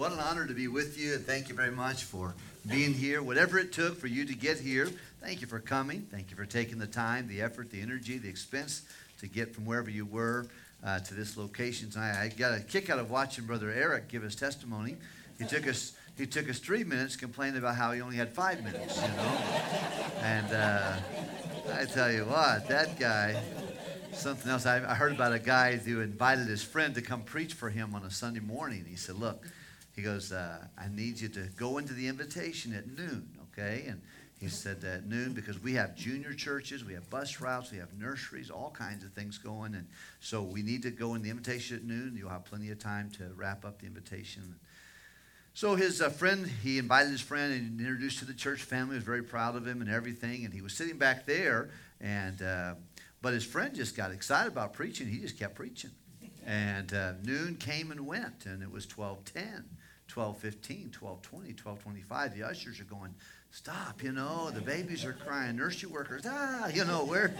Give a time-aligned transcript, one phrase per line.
[0.00, 2.34] What an honor to be with you, and thank you very much for
[2.66, 3.22] being here.
[3.22, 4.88] Whatever it took for you to get here,
[5.20, 6.06] thank you for coming.
[6.10, 8.80] Thank you for taking the time, the effort, the energy, the expense
[9.18, 10.46] to get from wherever you were
[10.82, 11.90] uh, to this location.
[11.98, 14.96] I got a kick out of watching Brother Eric give his testimony.
[15.38, 15.92] He took us.
[16.16, 19.38] He took us three minutes, complaining about how he only had five minutes, you know.
[20.22, 20.96] And uh,
[21.74, 23.38] I tell you what, that guy,
[24.14, 24.64] something else.
[24.64, 27.94] I, I heard about a guy who invited his friend to come preach for him
[27.94, 28.86] on a Sunday morning.
[28.88, 29.44] He said, "Look."
[30.00, 33.84] He goes, uh, I need you to go into the invitation at noon, okay?
[33.86, 34.00] And
[34.40, 37.92] he said at noon because we have junior churches, we have bus routes, we have
[37.98, 39.74] nurseries, all kinds of things going.
[39.74, 39.86] And
[40.18, 42.14] so we need to go in the invitation at noon.
[42.16, 44.54] You'll have plenty of time to wrap up the invitation.
[45.52, 48.94] So his uh, friend, he invited his friend and introduced to the church family.
[48.94, 50.46] Was very proud of him and everything.
[50.46, 51.68] And he was sitting back there,
[52.00, 52.74] and uh,
[53.20, 55.08] but his friend just got excited about preaching.
[55.08, 55.90] He just kept preaching.
[56.46, 59.68] And uh, noon came and went, and it was twelve ten.
[60.10, 62.34] 12:15, 12:20, 12:25.
[62.34, 63.14] The ushers are going,
[63.50, 67.34] stop, you know, the babies are crying, nursery workers, ah, you know, where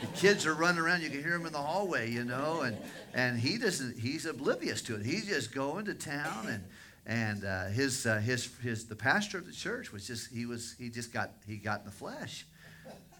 [0.00, 2.76] the kids are running around, you can hear them in the hallway, you know, and
[3.14, 5.04] and he doesn't, he's oblivious to it.
[5.04, 6.64] He's just going to town, and
[7.06, 10.74] and uh, his uh, his his the pastor of the church was just he was
[10.78, 12.46] he just got he got in the flesh,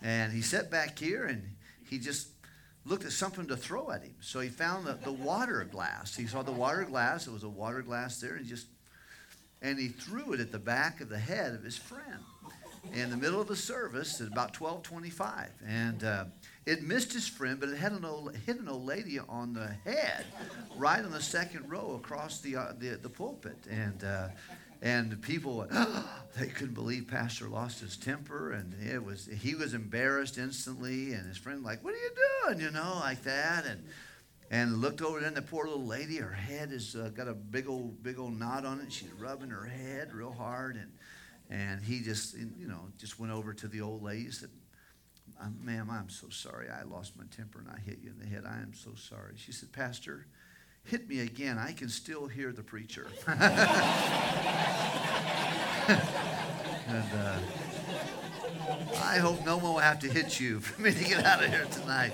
[0.03, 1.43] and he sat back here and
[1.89, 2.29] he just
[2.85, 4.15] looked at something to throw at him.
[4.21, 6.17] So he found the, the water glass.
[6.17, 7.27] He saw the water glass.
[7.27, 8.35] It was a water glass there.
[8.35, 8.67] And he just
[9.63, 12.21] and he threw it at the back of the head of his friend
[12.95, 16.25] in the middle of the service at about 1225 and uh,
[16.65, 19.69] it missed his friend but it had an old, hit an old lady on the
[19.85, 20.25] head
[20.79, 23.57] right on the second row across the, uh, the, the, pulpit.
[23.69, 24.29] And uh,
[24.81, 25.67] and people
[26.39, 28.53] they couldn't believe pastor lost his temper.
[28.53, 31.13] And it was he was embarrassed instantly.
[31.13, 32.11] And his friend like what are you
[32.47, 32.61] doing?
[32.61, 33.67] You know like that.
[33.67, 33.85] And
[34.51, 37.35] and looked over there, and the poor little lady, her head has uh, got a
[37.35, 38.93] big old, big old knot on it.
[38.93, 40.91] She's rubbing her head real hard, and
[41.51, 44.51] and he just, you know, just went over to the old lady and said,
[45.63, 46.69] "Ma'am, I'm so sorry.
[46.69, 48.45] I lost my temper and I hit you in the head.
[48.47, 50.27] I am so sorry." She said, "Pastor,
[50.85, 51.59] hit me again.
[51.59, 53.39] I can still hear the preacher." and
[57.15, 57.39] uh,
[59.03, 61.51] I hope no one will have to hit you for me to get out of
[61.51, 62.13] here tonight.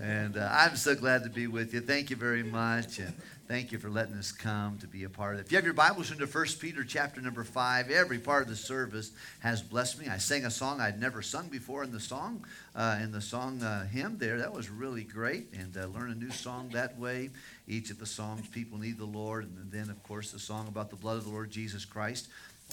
[0.00, 1.80] And uh, I'm so glad to be with you.
[1.82, 2.98] Thank you very much.
[2.98, 3.12] And
[3.48, 5.46] thank you for letting us come to be a part of it.
[5.46, 8.56] If you have your Bibles into 1 Peter chapter number 5, every part of the
[8.56, 10.08] service has blessed me.
[10.08, 13.62] I sang a song I'd never sung before in the song, uh, in the song
[13.62, 14.38] uh, hymn there.
[14.38, 15.52] That was really great.
[15.52, 17.28] And uh, learn a new song that way.
[17.68, 19.44] Each of the songs, People Need the Lord.
[19.44, 22.28] And then, of course, the song about the blood of the Lord Jesus Christ.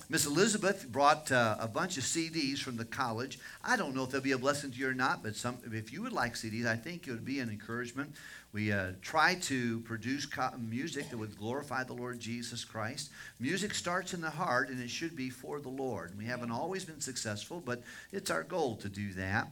[0.09, 3.40] Miss Elizabeth brought uh, a bunch of CDs from the college.
[3.63, 5.91] I don't know if they'll be a blessing to you or not, but some, if
[5.91, 8.16] you would like CDs, I think it would be an encouragement.
[8.53, 13.12] We uh, try to produce co- music that would glorify the Lord Jesus Christ.
[13.40, 16.18] Music starts in the heart, and it should be for the Lord.
[16.18, 19.50] We haven't always been successful, but it's our goal to do that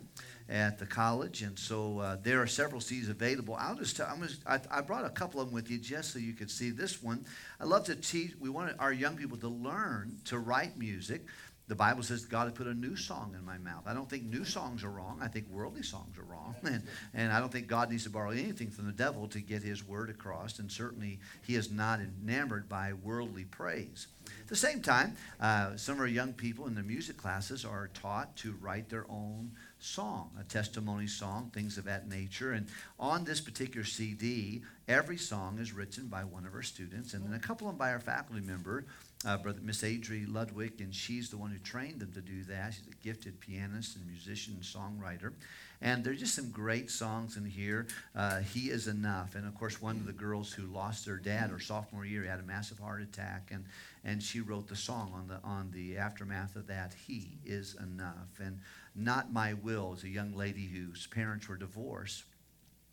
[0.47, 3.56] at the college, and so uh, there are several CDs available.
[3.59, 4.07] I'll just tell.
[4.07, 6.51] I'm just, I, I, brought a couple of them with you just so you could
[6.51, 7.25] see this one.
[7.59, 8.33] I love to teach.
[8.39, 11.25] We want our young people to learn to write music.
[11.67, 13.83] The Bible says God has put a new song in my mouth.
[13.88, 15.19] I don't think new songs are wrong.
[15.19, 16.56] I think worldly songs are wrong.
[16.63, 16.83] And,
[17.13, 19.88] and I don't think God needs to borrow anything from the devil to get his
[19.88, 20.59] word across.
[20.59, 24.07] And certainly he is not enamored by worldly praise.
[24.41, 27.89] At the same time, uh, some of our young people in the music classes are
[27.94, 29.51] taught to write their own
[29.85, 32.53] song, a testimony song, things of that nature.
[32.53, 32.68] And
[33.00, 37.34] on this particular CD, every song is written by one of our students, and then
[37.34, 38.85] a couple of them by our faculty member,
[39.25, 42.74] uh, Brother Miss Adri Ludwig, and she's the one who trained them to do that.
[42.74, 45.34] She's a gifted pianist and musician and songwriter.
[45.81, 47.88] And there's just some great songs in here.
[48.16, 49.35] Uh, he is enough.
[49.35, 52.40] And of course, one of the girls who lost their dad her sophomore year had
[52.40, 53.66] a massive heart attack, and
[54.03, 56.95] and she wrote the song on the on the aftermath of that.
[57.07, 58.40] He is enough.
[58.40, 58.59] And
[58.95, 62.23] not My Will is a young lady whose parents were divorced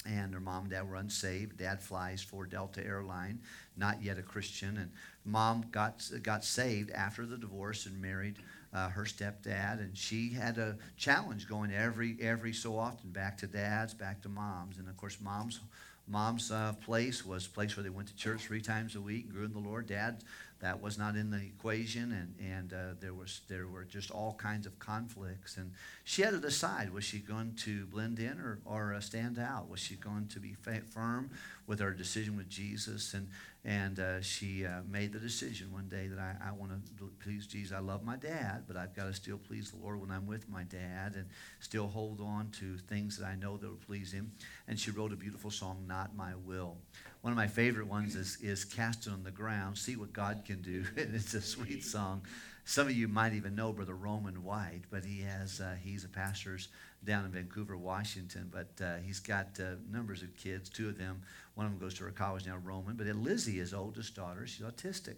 [0.04, 1.58] and her mom and dad were unsaved.
[1.58, 3.40] Dad flies for Delta Airline,
[3.76, 4.90] not yet a Christian, and
[5.24, 8.36] mom got got saved after the divorce and married
[8.72, 13.46] uh, her stepdad, and she had a challenge going every every so often back to
[13.46, 15.60] dad's, back to mom's, and of course mom's
[16.08, 19.44] mom's uh, place was place where they went to church three times a week, grew
[19.44, 19.86] in the Lord.
[19.86, 20.24] Dad
[20.62, 24.34] that was not in the equation, and, and uh, there, was, there were just all
[24.34, 25.56] kinds of conflicts.
[25.56, 25.72] And
[26.04, 29.68] she had to decide was she going to blend in or, or uh, stand out?
[29.70, 30.56] Was she going to be
[30.90, 31.30] firm
[31.66, 33.14] with her decision with Jesus?
[33.14, 33.28] And,
[33.64, 37.46] and uh, she uh, made the decision one day that I, I want to please
[37.46, 37.76] Jesus.
[37.76, 40.48] I love my dad, but I've got to still please the Lord when I'm with
[40.48, 41.26] my dad and
[41.60, 44.32] still hold on to things that I know that will please him.
[44.66, 46.76] And she wrote a beautiful song, Not My Will.
[47.20, 50.42] one of my favorite ones is, is Cast It on the Ground, See What God
[50.44, 50.84] Can Do.
[50.96, 52.22] and it's a sweet song.
[52.64, 56.08] Some of you might even know Brother Roman White, but he has uh, he's a
[56.08, 56.68] pastor's
[57.04, 58.50] down in Vancouver, Washington.
[58.52, 60.68] But uh, he's got uh, numbers of kids.
[60.68, 61.22] Two of them,
[61.54, 62.94] one of them goes to her college now, Roman.
[62.94, 65.16] But Lizzie, his oldest daughter, she's autistic,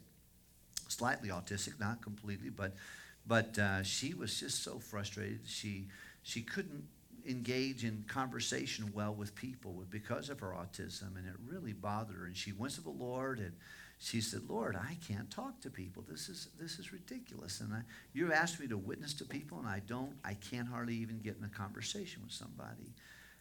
[0.88, 2.74] slightly autistic, not completely, but
[3.26, 5.40] but uh, she was just so frustrated.
[5.46, 5.88] She
[6.22, 6.84] she couldn't
[7.26, 12.24] engage in conversation well with people because of her autism, and it really bothered her.
[12.26, 13.52] And she went to the Lord, and
[14.04, 16.04] she said, "Lord, I can't talk to people.
[16.08, 17.60] This is this is ridiculous.
[17.60, 17.80] And I,
[18.12, 20.12] you asked me to witness to people, and I don't.
[20.24, 22.92] I can't hardly even get in a conversation with somebody."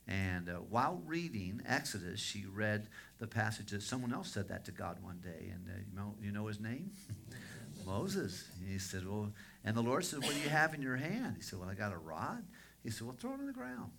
[0.08, 2.88] And uh, while reading Exodus, she read
[3.20, 5.52] the passage that someone else said that to God one day.
[5.54, 6.92] And uh, you, know, you know his name?
[7.86, 8.46] Moses.
[8.60, 9.32] And he said, Well,
[9.64, 11.36] and the Lord said, What do you have in your hand?
[11.38, 12.44] He said, Well, I got a rod.
[12.84, 13.92] He said, Well, throw it on the ground.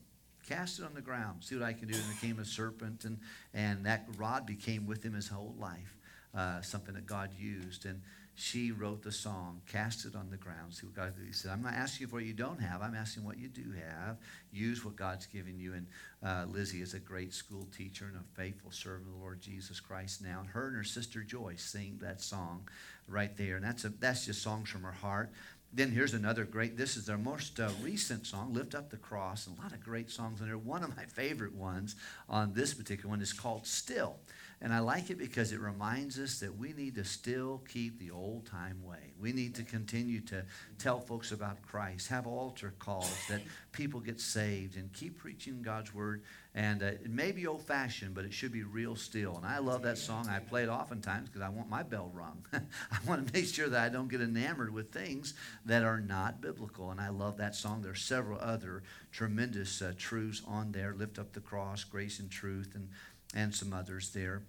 [0.47, 1.43] Cast it on the ground.
[1.43, 1.95] See what I can do.
[1.95, 3.05] And it became a serpent.
[3.05, 3.19] And,
[3.55, 5.97] and that rod became with him his whole life,
[6.37, 7.87] uh, something that God used.
[7.87, 8.01] And
[8.37, 10.75] she wrote the song, Cast It on the Ground.
[10.75, 12.83] See what God He said, I'm not asking you for what you don't have.
[12.83, 14.17] I'm asking what you do have.
[14.53, 15.75] Use what God's given you.
[15.75, 15.87] And
[16.23, 19.79] uh, Lizzie is a great school teacher and a faithful servant of the Lord Jesus
[19.79, 20.41] Christ now.
[20.41, 22.69] And her and her sister Joyce sing that song
[23.07, 23.57] right there.
[23.57, 25.31] And that's, a, that's just songs from her heart.
[25.73, 29.47] Then here's another great, this is their most uh, recent song, Lift Up the Cross.
[29.47, 30.59] And a lot of great songs in there.
[30.59, 31.95] One of my favorite ones
[32.29, 34.17] on this particular one is called Still.
[34.61, 38.11] And I like it because it reminds us that we need to still keep the
[38.11, 39.13] old time way.
[39.21, 40.45] We need to continue to
[40.79, 43.43] tell folks about Christ, have altar calls that
[43.73, 46.23] people get saved, and keep preaching God's word.
[46.55, 49.37] And uh, it may be old fashioned, but it should be real still.
[49.37, 50.29] And I love that song.
[50.29, 52.45] I play it oftentimes because I want my bell rung.
[52.53, 55.35] I want to make sure that I don't get enamored with things
[55.67, 56.93] that are not biblical.
[56.93, 57.83] And I love that song.
[57.83, 62.31] There are several other tremendous uh, truths on there Lift Up the Cross, Grace and
[62.31, 62.89] Truth, and,
[63.35, 64.43] and some others there.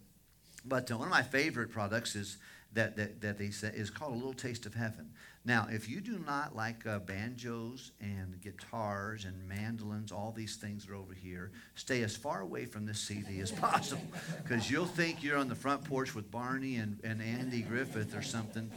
[0.64, 2.38] But uh, one of my favorite products is
[2.74, 5.10] that, that, that they say is called A Little Taste of Heaven.
[5.48, 10.90] Now, if you do not like uh, banjos and guitars and mandolins, all these things
[10.90, 14.08] are over here, stay as far away from this CD as possible
[14.42, 18.24] because you'll think you're on the front porch with Barney and, and Andy Griffith or
[18.24, 18.72] something.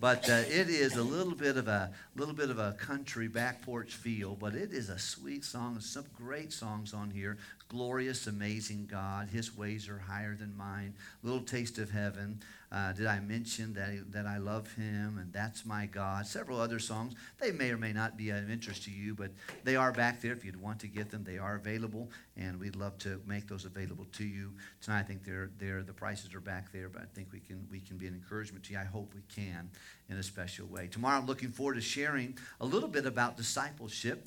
[0.00, 3.62] But uh, it is a little bit of a little bit of a country back
[3.62, 5.78] porch feel, but it is a sweet song.
[5.80, 7.38] Some great songs on here.
[7.68, 9.28] Glorious, amazing God.
[9.28, 10.94] His ways are higher than mine.
[11.22, 12.40] Little taste of heaven.
[12.72, 16.26] Uh, did I mention that, that I love him and that's my God?
[16.26, 17.14] Several other songs.
[17.38, 19.32] They may or may not be of interest to you, but
[19.64, 21.24] they are back there if you'd want to get them.
[21.24, 25.00] They are available, and we'd love to make those available to you tonight.
[25.00, 27.80] I think they're, they're the prices are back there, but I think we can we
[27.80, 28.78] can be an encouragement to you.
[28.78, 29.68] I hope we can
[30.08, 30.86] in a special way.
[30.86, 34.26] Tomorrow, I'm looking forward to sharing a little bit about discipleship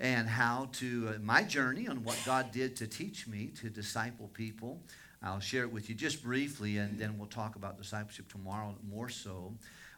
[0.00, 4.28] and how to uh, my journey on what God did to teach me to disciple
[4.32, 4.80] people.
[5.22, 9.10] I'll share it with you just briefly, and then we'll talk about discipleship tomorrow more
[9.10, 9.52] so.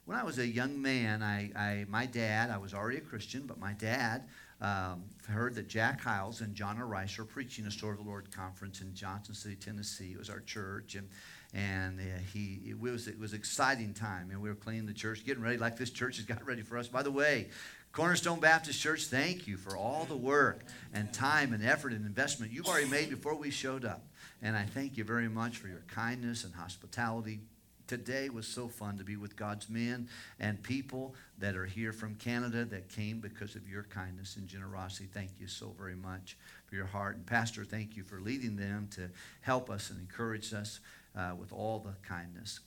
[0.04, 3.42] When I was a young man, I, I my dad, I was already a Christian,
[3.46, 4.24] but my dad
[4.60, 6.86] um, heard that Jack Hyles and John R.
[6.86, 10.10] Rice were preaching a Sword of the Lord conference in Johnson City, Tennessee.
[10.12, 11.08] It was our church, and
[11.54, 15.24] and uh, he it was it was exciting time, and we were cleaning the church,
[15.24, 16.88] getting ready like this church has got ready for us.
[16.88, 17.50] By the way,
[17.92, 22.50] Cornerstone Baptist Church, thank you for all the work and time and effort and investment
[22.50, 24.06] you've already made before we showed up.
[24.40, 27.40] And I thank you very much for your kindness and hospitality.
[27.86, 30.08] Today was so fun to be with God's men
[30.40, 35.10] and people that are here from Canada that came because of your kindness and generosity.
[35.12, 37.16] Thank you so very much for your heart.
[37.16, 39.10] And Pastor, thank you for leading them to
[39.42, 40.80] help us and encourage us
[41.14, 42.60] uh, with all the kindness.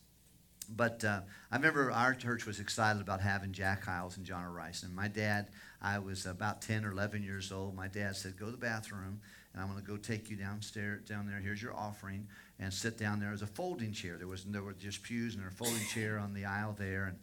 [0.66, 4.46] But uh, I remember our church was excited about having Jack Hyles and John.
[4.46, 4.84] Rice.
[4.84, 5.50] And my dad,
[5.82, 7.76] I was about 10 or 11 years old.
[7.76, 9.22] My dad said, Go to the bathroom
[9.56, 11.40] and I'm going to go take you downstairs down there.
[11.40, 12.28] Here's your offering,
[12.60, 13.30] and sit down there.
[13.30, 14.18] There's a folding chair.
[14.18, 17.18] There was there were just pews and a folding chair on the aisle there, and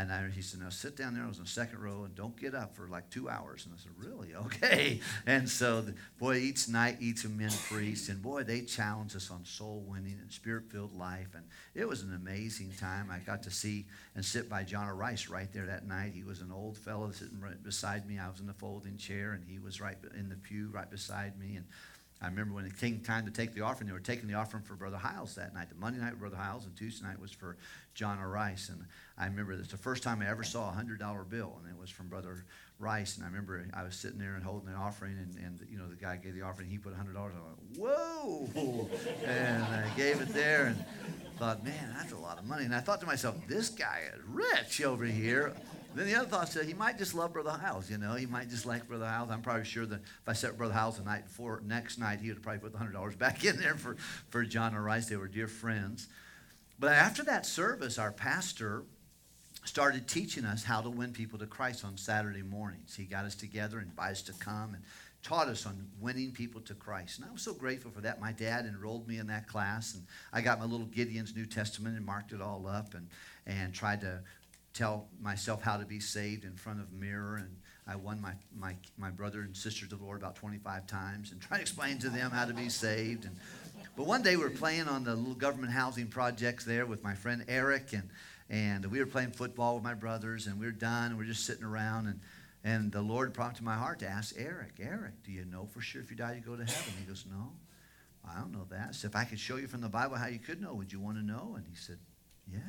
[0.00, 1.24] and I, he said, now sit down there.
[1.24, 3.66] I was in the second row and don't get up for like two hours.
[3.66, 4.34] And I said, really?
[4.46, 5.00] Okay.
[5.26, 8.08] And so, the, boy, each night, each of men priest.
[8.08, 11.28] And boy, they challenged us on soul winning and spirit filled life.
[11.34, 13.10] And it was an amazing time.
[13.10, 14.86] I got to see and sit by John.
[14.86, 16.12] Rice right there that night.
[16.14, 18.18] He was an old fellow sitting right beside me.
[18.18, 21.38] I was in the folding chair and he was right in the pew right beside
[21.38, 21.56] me.
[21.56, 21.64] And
[22.22, 24.62] I remember when it came time to take the offering, they were taking the offering
[24.62, 25.68] for Brother Hyles that night.
[25.68, 27.58] The Monday night, Brother Hyles, and Tuesday night was for
[27.94, 28.28] John R.
[28.28, 28.70] Rice.
[28.70, 28.82] And
[29.18, 31.90] I remember it's the first time I ever saw a $100 bill, and it was
[31.90, 32.46] from Brother
[32.78, 33.16] Rice.
[33.16, 35.88] And I remember I was sitting there and holding the offering, and, and you know,
[35.88, 37.78] the guy gave the offering, he put a $100 on it.
[37.78, 38.88] Whoa!
[39.26, 40.84] and I gave it there and
[41.38, 42.64] thought, man, that's a lot of money.
[42.64, 45.52] And I thought to myself, this guy is rich over here
[45.96, 48.14] Then the other thought said he might just love Brother Hyles, you know.
[48.14, 49.30] He might just like Brother Hyles.
[49.30, 52.28] I'm probably sure that if I set Brother Hyles the night before, next night, he
[52.28, 53.96] would probably put the $100 back in there for,
[54.28, 54.82] for John R.
[54.82, 55.06] Rice.
[55.06, 56.08] They were dear friends.
[56.78, 58.84] But after that service, our pastor
[59.64, 62.94] started teaching us how to win people to Christ on Saturday mornings.
[62.94, 64.82] He got us together and invited us to come and
[65.22, 67.18] taught us on winning people to Christ.
[67.18, 68.20] And I was so grateful for that.
[68.20, 71.96] My dad enrolled me in that class, and I got my little Gideon's New Testament
[71.96, 73.08] and marked it all up and,
[73.46, 74.20] and tried to
[74.76, 77.36] tell myself how to be saved in front of a mirror.
[77.36, 77.56] And
[77.86, 81.40] I won my, my, my brother and sister to the Lord about 25 times and
[81.40, 83.24] tried to explain to them how to be saved.
[83.24, 83.36] And,
[83.96, 87.14] but one day we were playing on the little government housing projects there with my
[87.14, 88.10] friend Eric, and,
[88.50, 91.28] and we were playing football with my brothers, and we were done, and we are
[91.28, 92.06] just sitting around.
[92.06, 92.20] And,
[92.62, 96.02] and the Lord prompted my heart to ask Eric, Eric, do you know for sure
[96.02, 96.92] if you die, you go to heaven?
[96.98, 97.52] He goes, No,
[98.28, 98.94] I don't know that.
[98.94, 101.00] So if I could show you from the Bible how you could know, would you
[101.00, 101.54] want to know?
[101.56, 101.98] And he said,
[102.52, 102.60] Yeah.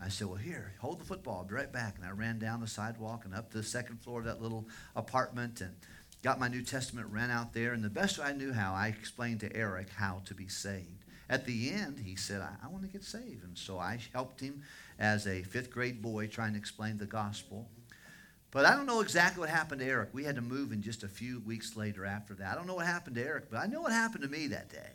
[0.00, 1.38] I said, Well, here, hold the football.
[1.38, 1.96] I'll be right back.
[1.96, 4.68] And I ran down the sidewalk and up to the second floor of that little
[4.94, 5.74] apartment and
[6.22, 7.72] got my New Testament, ran out there.
[7.72, 11.04] And the best way I knew how, I explained to Eric how to be saved.
[11.28, 13.44] At the end, he said, I, I want to get saved.
[13.44, 14.62] And so I helped him
[14.98, 17.68] as a fifth grade boy trying to explain the gospel.
[18.52, 20.10] But I don't know exactly what happened to Eric.
[20.12, 22.52] We had to move in just a few weeks later after that.
[22.52, 24.70] I don't know what happened to Eric, but I know what happened to me that
[24.70, 24.92] day.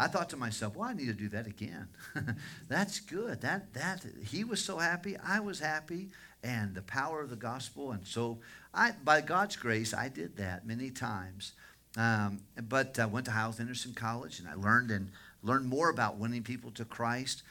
[0.00, 1.86] I thought to myself, well, I need to do that again.
[2.68, 3.42] That's good.
[3.42, 6.08] That that he was so happy, I was happy,
[6.42, 7.92] and the power of the gospel.
[7.92, 8.38] And so,
[8.72, 11.52] I by God's grace, I did that many times.
[11.98, 15.10] Um, but I went to Hyles Anderson College, and I learned and
[15.42, 17.42] learned more about winning people to Christ.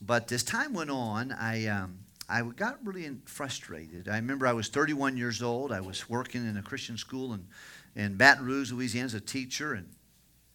[0.00, 4.08] But as time went on, I um, I got really frustrated.
[4.08, 5.72] I remember I was 31 years old.
[5.72, 7.46] I was working in a Christian school in,
[7.94, 9.88] in Baton Rouge, Louisiana, as a teacher, and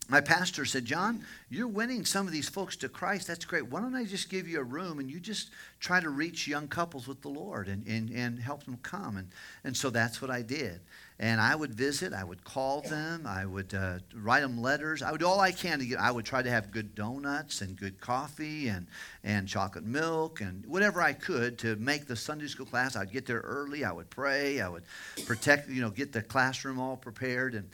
[0.09, 3.27] my pastor said, John, you're winning some of these folks to Christ.
[3.27, 3.67] That's great.
[3.67, 6.67] Why don't I just give you a room and you just try to reach young
[6.67, 9.15] couples with the Lord and, and, and help them come?
[9.15, 9.29] And,
[9.63, 10.81] and so that's what I did.
[11.19, 15.01] And I would visit, I would call them, I would uh, write them letters.
[15.01, 17.61] I would do all I can to get, I would try to have good donuts
[17.61, 18.87] and good coffee and,
[19.23, 22.97] and chocolate milk and whatever I could to make the Sunday school class.
[22.97, 24.83] I'd get there early, I would pray, I would
[25.25, 27.53] protect, you know, get the classroom all prepared.
[27.55, 27.69] And,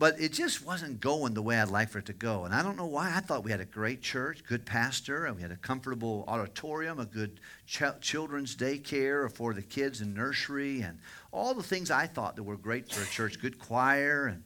[0.00, 2.46] but it just wasn't going the way I'd like for it to go.
[2.46, 3.12] And I don't know why.
[3.14, 6.98] I thought we had a great church, good pastor, and we had a comfortable auditorium,
[6.98, 10.98] a good ch- children's daycare for the kids and nursery, and
[11.32, 14.28] all the things I thought that were great for a church, good choir.
[14.28, 14.42] And,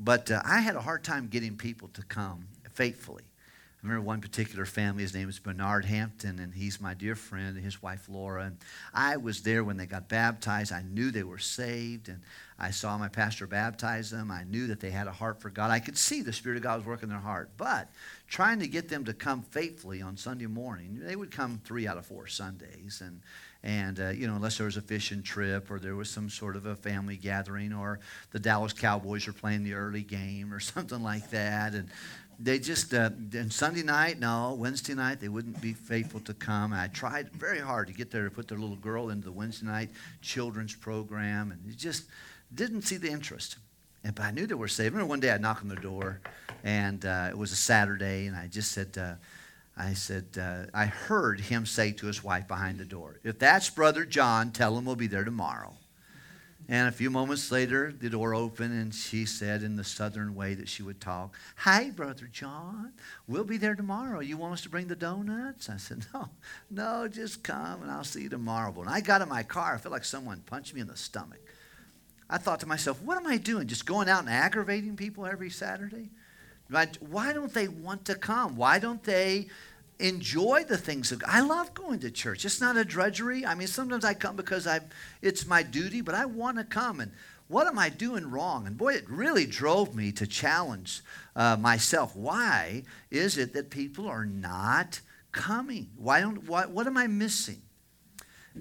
[0.00, 3.22] but uh, I had a hard time getting people to come faithfully.
[3.22, 7.54] I remember one particular family, his name is Bernard Hampton, and he's my dear friend,
[7.54, 8.46] and his wife Laura.
[8.46, 8.56] And
[8.92, 10.72] I was there when they got baptized.
[10.72, 12.20] I knew they were saved, and
[12.60, 14.32] I saw my pastor baptize them.
[14.32, 15.70] I knew that they had a heart for God.
[15.70, 17.50] I could see the Spirit of God was working in their heart.
[17.56, 17.88] But
[18.26, 21.98] trying to get them to come faithfully on Sunday morning, they would come three out
[21.98, 23.00] of four Sundays.
[23.04, 23.20] And,
[23.62, 26.56] and uh, you know, unless there was a fishing trip or there was some sort
[26.56, 28.00] of a family gathering or
[28.32, 31.74] the Dallas Cowboys were playing the early game or something like that.
[31.74, 31.88] And
[32.40, 36.72] they just, uh, and Sunday night, no, Wednesday night, they wouldn't be faithful to come.
[36.72, 39.66] I tried very hard to get there to put their little girl into the Wednesday
[39.66, 39.90] night
[40.22, 41.52] children's program.
[41.52, 42.04] And it just,
[42.54, 43.56] didn't see the interest.
[44.04, 44.92] And, but I knew they were saved.
[44.92, 46.20] Remember one day I knocked on their door,
[46.64, 49.14] and uh, it was a Saturday, and I just said, uh,
[49.76, 53.70] I said, uh, I heard him say to his wife behind the door, if that's
[53.70, 55.74] Brother John, tell him we'll be there tomorrow.
[56.70, 60.52] And a few moments later, the door opened, and she said in the southern way
[60.54, 62.92] that she would talk, Hi, Brother John.
[63.26, 64.20] We'll be there tomorrow.
[64.20, 65.70] You want us to bring the donuts?
[65.70, 66.28] I said, No,
[66.70, 68.70] no, just come, and I'll see you tomorrow.
[68.70, 71.40] When I got in my car, I felt like someone punched me in the stomach.
[72.30, 73.66] I thought to myself, what am I doing?
[73.66, 76.10] Just going out and aggravating people every Saturday?
[77.00, 78.56] Why don't they want to come?
[78.56, 79.48] Why don't they
[79.98, 81.30] enjoy the things of God?
[81.32, 82.44] I love going to church.
[82.44, 83.46] It's not a drudgery.
[83.46, 84.80] I mean, sometimes I come because I
[85.22, 87.00] it's my duty, but I want to come.
[87.00, 87.12] And
[87.48, 88.66] what am I doing wrong?
[88.66, 91.00] And boy, it really drove me to challenge
[91.34, 92.14] uh, myself.
[92.14, 95.00] Why is it that people are not
[95.32, 95.88] coming?
[95.96, 96.46] Why don't?
[96.46, 97.62] What, what am I missing?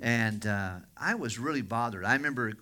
[0.01, 2.05] And uh, I was really bothered.
[2.05, 2.53] I remember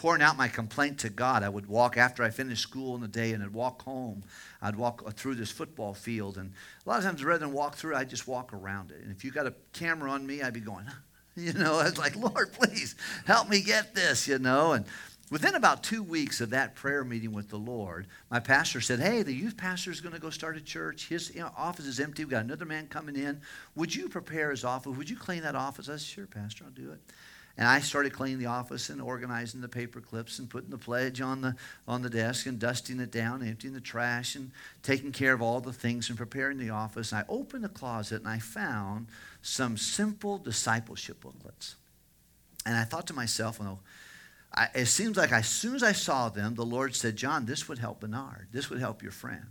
[0.00, 1.42] pouring out my complaint to God.
[1.42, 4.22] I would walk after I finished school in the day and I'd walk home.
[4.62, 6.38] I'd walk through this football field.
[6.38, 6.54] And
[6.86, 9.02] a lot of times, rather than walk through, I'd just walk around it.
[9.02, 10.86] And if you got a camera on me, I'd be going,
[11.36, 14.72] you know, I was like, Lord, please help me get this, you know.
[14.72, 14.86] And
[15.30, 19.22] within about two weeks of that prayer meeting with the Lord, my pastor said, Hey,
[19.22, 21.08] the youth pastor is going to go start a church.
[21.08, 22.24] His you know, office is empty.
[22.24, 23.42] We've got another man coming in.
[23.74, 24.96] Would you prepare his office?
[24.96, 25.90] Would you clean that office?
[25.90, 27.00] I said, Sure, Pastor, I'll do it.
[27.56, 31.20] And I started cleaning the office and organizing the paper clips and putting the pledge
[31.20, 34.50] on the, on the desk and dusting it down, emptying the trash and
[34.82, 37.12] taking care of all the things and preparing the office.
[37.12, 39.08] And I opened the closet and I found
[39.42, 41.76] some simple discipleship booklets.
[42.64, 43.80] And I thought to myself, well,
[44.52, 47.68] I, it seems like as soon as I saw them, the Lord said, John, this
[47.68, 48.48] would help Bernard.
[48.52, 49.44] This would help your friend.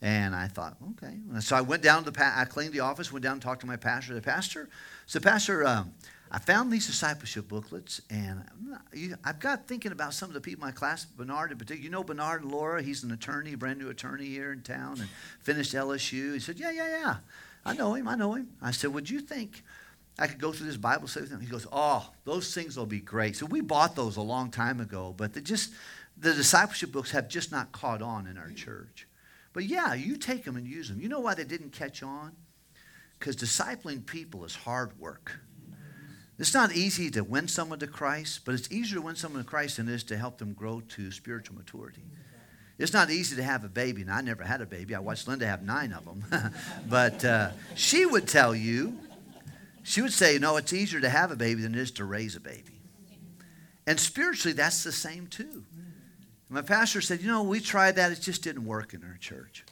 [0.00, 1.14] And I thought, okay.
[1.40, 3.66] So I went down to the, I cleaned the office, went down and talked to
[3.66, 4.14] my pastor.
[4.14, 4.68] The pastor,
[5.06, 5.92] so pastor, um,
[6.30, 8.44] I found these discipleship booklets, and
[9.24, 11.82] I've got thinking about some of the people in my class, Bernard in particular.
[11.82, 12.82] You know Bernard and Laura?
[12.82, 15.08] He's an attorney, brand new attorney here in town, and
[15.40, 16.34] finished LSU.
[16.34, 17.16] He said, yeah, yeah, yeah.
[17.64, 18.48] I know him, I know him.
[18.60, 19.62] I said, would you think
[20.18, 21.40] I could go through this Bible study with him.
[21.40, 23.36] He goes, Oh, those things will be great.
[23.36, 25.72] So we bought those a long time ago, but just
[26.16, 29.06] the discipleship books have just not caught on in our church.
[29.52, 31.00] But yeah, you take them and use them.
[31.00, 32.32] You know why they didn't catch on?
[33.18, 35.38] Because discipling people is hard work.
[36.38, 39.48] It's not easy to win someone to Christ, but it's easier to win someone to
[39.48, 42.04] Christ than it is to help them grow to spiritual maturity.
[42.78, 44.94] It's not easy to have a baby, and I never had a baby.
[44.94, 46.24] I watched Linda have nine of them.
[46.88, 48.96] but uh, she would tell you
[49.82, 52.36] she would say, no, it's easier to have a baby than it is to raise
[52.36, 52.78] a baby.
[53.86, 55.64] And spiritually, that's the same too.
[56.50, 59.64] My pastor said, you know, we tried that, it just didn't work in our church.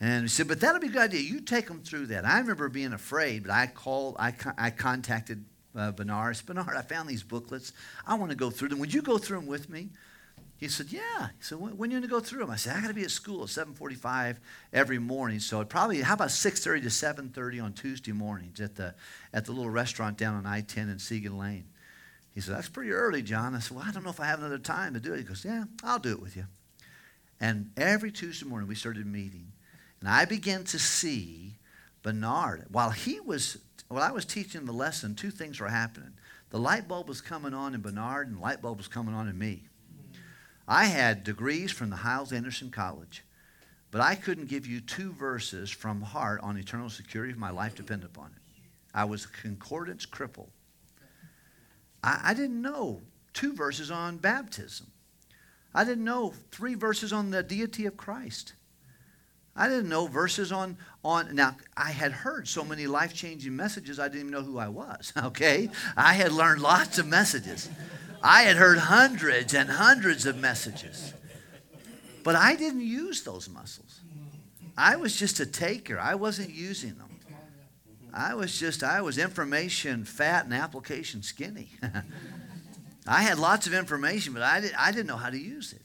[0.00, 1.20] And he said, but that'll be a good idea.
[1.20, 2.24] You take them through that.
[2.24, 5.44] I remember being afraid, but I called, I, I contacted
[5.76, 6.40] uh, Bernard.
[6.46, 7.72] Bernard, I found these booklets.
[8.06, 8.78] I want to go through them.
[8.78, 9.90] Would you go through them with me?
[10.56, 11.28] He said, yeah.
[11.36, 12.50] He said, when, are you going to go through them?
[12.50, 14.38] I said, I got to be at school at 745
[14.72, 15.40] every morning.
[15.40, 18.94] So it probably, how about 6.30 to 7.30 on Tuesday mornings at the,
[19.32, 21.64] at the little restaurant down on I-10 in Siegen Lane.
[22.34, 23.54] He said, that's pretty early, John.
[23.54, 25.18] I said, well, I don't know if I have another time to do it.
[25.18, 26.46] He goes, yeah, I'll do it with you.
[27.40, 29.52] And every Tuesday morning we started meeting.
[30.00, 31.56] And I began to see
[32.02, 32.66] Bernard.
[32.70, 33.58] While he was,
[33.94, 36.14] while I was teaching the lesson, two things were happening.
[36.50, 39.28] The light bulb was coming on in Bernard, and the light bulb was coming on
[39.28, 39.62] in me.
[40.66, 43.22] I had degrees from the Hyles Anderson College,
[43.92, 47.76] but I couldn't give you two verses from heart on eternal security if my life
[47.76, 48.42] depended upon it.
[48.92, 50.48] I was a concordance cripple.
[52.02, 53.00] I, I didn't know
[53.32, 54.88] two verses on baptism.
[55.72, 58.54] I didn't know three verses on the deity of Christ.
[59.56, 64.08] I didn't know verses on, on now I had heard so many life-changing messages I
[64.08, 65.12] didn't even know who I was.
[65.24, 65.70] Okay?
[65.96, 67.68] I had learned lots of messages.
[68.22, 71.12] I had heard hundreds and hundreds of messages,
[72.22, 74.00] but I didn't use those muscles.
[74.76, 77.10] I was just a taker, I wasn't using them.
[78.12, 81.70] I was just, I was information fat and application skinny.
[83.06, 85.82] I had lots of information, but I, did, I didn't know how to use it.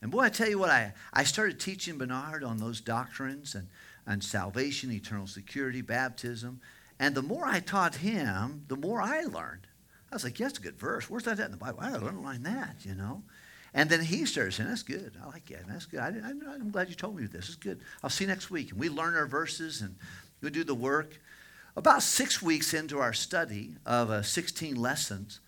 [0.00, 3.68] And boy, I tell you what, I, I started teaching Bernard on those doctrines and,
[4.06, 6.60] and salvation, eternal security, baptism.
[7.00, 9.66] And the more I taught him, the more I learned.
[10.10, 11.10] I was like, yeah, that's a good verse.
[11.10, 11.80] Where's that at in the Bible?
[11.80, 13.22] I underline that, you know.
[13.74, 15.12] And then he started saying, that's good.
[15.22, 15.68] I like that.
[15.68, 16.00] That's good.
[16.00, 17.48] I, am glad you told me this.
[17.48, 17.80] It's good.
[18.02, 18.70] I'll see you next week.
[18.70, 19.94] And we learn our verses and
[20.40, 21.20] we do the work.
[21.76, 25.40] About six weeks into our study of uh, 16 lessons,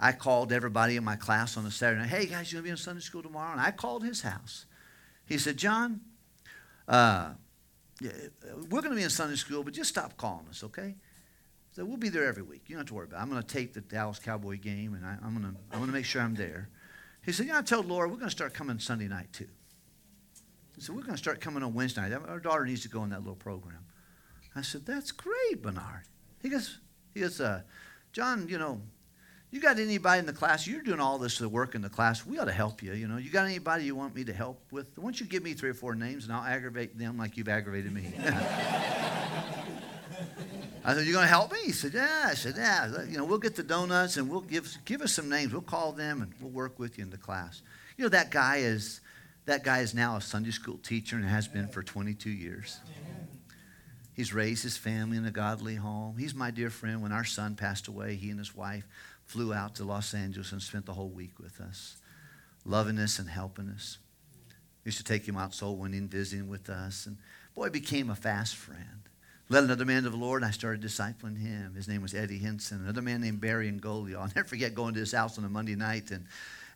[0.00, 2.68] I called everybody in my class on a Saturday night, hey, guys, you going to
[2.68, 3.52] be in Sunday school tomorrow?
[3.52, 4.66] And I called his house.
[5.26, 6.00] He said, John,
[6.86, 7.30] uh,
[8.00, 10.94] we're going to be in Sunday school, but just stop calling us, okay?
[11.72, 12.62] So we'll be there every week.
[12.66, 13.22] You don't have to worry about it.
[13.22, 16.04] I'm going to tape the Dallas Cowboy game, and I, am to I'm to make
[16.04, 16.68] sure I'm there.
[17.24, 19.48] He said, Yeah, I told Laura we're going to start coming Sunday night too.
[20.74, 22.12] He said, We're going to start coming on Wednesday night.
[22.26, 23.84] Our daughter needs to go in that little program.
[24.56, 26.04] I said, That's great, Bernard.
[26.40, 26.78] He goes,
[27.14, 27.62] he goes uh,
[28.12, 28.80] John, you know,
[29.50, 30.66] you got anybody in the class?
[30.66, 32.26] You're doing all this work in the class.
[32.26, 32.92] We ought to help you.
[32.92, 34.86] You know, you got anybody you want me to help with?
[34.96, 37.48] Why don't you give me three or four names, and I'll aggravate them like you've
[37.48, 38.12] aggravated me.
[40.84, 43.04] I said, "You're going to help me?" He said, "Yeah." I said, "Yeah.
[43.04, 45.52] You know, we'll get the donuts and we'll give give us some names.
[45.52, 47.62] We'll call them and we'll work with you in the class."
[47.96, 49.00] You know, that guy is
[49.46, 52.80] that guy is now a Sunday school teacher and has been for 22 years.
[54.12, 56.16] He's raised his family in a godly home.
[56.18, 57.02] He's my dear friend.
[57.02, 58.84] When our son passed away, he and his wife
[59.28, 61.98] flew out to Los Angeles and spent the whole week with us,
[62.64, 63.98] loving us and helping us.
[64.84, 67.18] We used to take him out soul winning, visiting with us, and
[67.54, 69.02] boy, became a fast friend.
[69.50, 71.74] Led another man to the Lord, and I started discipling him.
[71.74, 72.82] His name was Eddie Henson.
[72.82, 74.16] Another man named Barry Ngolio.
[74.18, 76.24] I'll never forget going to his house on a Monday night, and,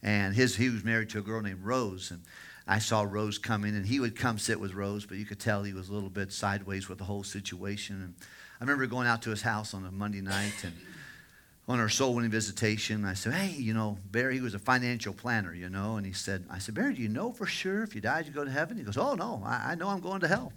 [0.03, 2.11] and his, he was married to a girl named Rose.
[2.11, 2.21] And
[2.67, 5.62] I saw Rose coming, and he would come sit with Rose, but you could tell
[5.62, 8.03] he was a little bit sideways with the whole situation.
[8.03, 8.15] And
[8.61, 10.75] I remember going out to his house on a Monday night, and
[11.72, 15.14] on our soul winning visitation, I said, Hey, you know, Barry, he was a financial
[15.14, 17.94] planner, you know, and he said, I said, Barry, do you know for sure if
[17.94, 18.76] you died, you go to heaven?
[18.76, 20.52] He goes, Oh, no, I, I know I'm going to hell.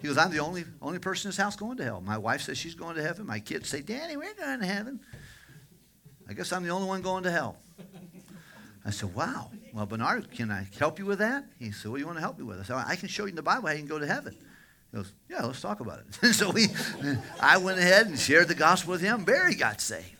[0.00, 2.00] He goes, I'm the only, only person in this house going to hell.
[2.00, 3.26] My wife says she's going to heaven.
[3.26, 5.00] My kids say, Daddy, we're going to heaven.
[6.28, 7.56] I guess I'm the only one going to hell.
[8.84, 9.50] I said, Wow.
[9.74, 11.44] Well, Bernard, can I help you with that?
[11.58, 12.60] He said, What do you want to help me with?
[12.60, 14.36] I said, I can show you in the Bible how you can go to heaven.
[14.90, 16.32] He goes, Yeah, let's talk about it.
[16.34, 16.68] so we,
[17.40, 19.24] I went ahead and shared the gospel with him.
[19.24, 20.19] Barry got saved.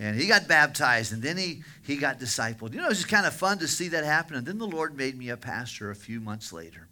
[0.00, 2.72] And he got baptized, and then he, he got discipled.
[2.72, 4.34] You know, it was just kind of fun to see that happen.
[4.34, 6.88] And then the Lord made me a pastor a few months later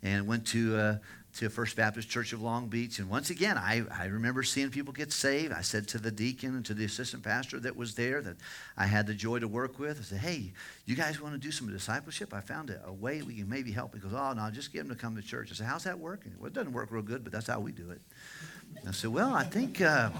[0.00, 0.98] and went to uh,
[1.36, 2.98] to First Baptist Church of Long Beach.
[2.98, 5.52] And once again, I, I remember seeing people get saved.
[5.52, 8.36] I said to the deacon and to the assistant pastor that was there that
[8.76, 10.52] I had the joy to work with, I said, hey,
[10.86, 12.32] you guys want to do some discipleship?
[12.32, 13.92] I found a, a way we can maybe help.
[13.92, 15.50] He goes, oh, no, just get them to come to church.
[15.50, 16.32] I said, how's that working?
[16.38, 18.00] Well, it doesn't work real good, but that's how we do it.
[18.86, 20.10] I said, well, I think, uh,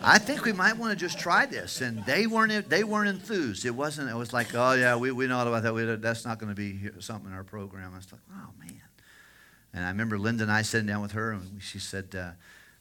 [0.00, 1.80] I think we might want to just try this.
[1.80, 3.64] And they weren't, they weren't enthused.
[3.66, 5.74] It wasn't, it was like, oh, yeah, we, we know about that.
[5.74, 7.92] We, that's not going to be something in our program.
[7.92, 8.80] I was like, oh, man.
[9.74, 12.30] And I remember Linda and I sitting down with her, and she said uh,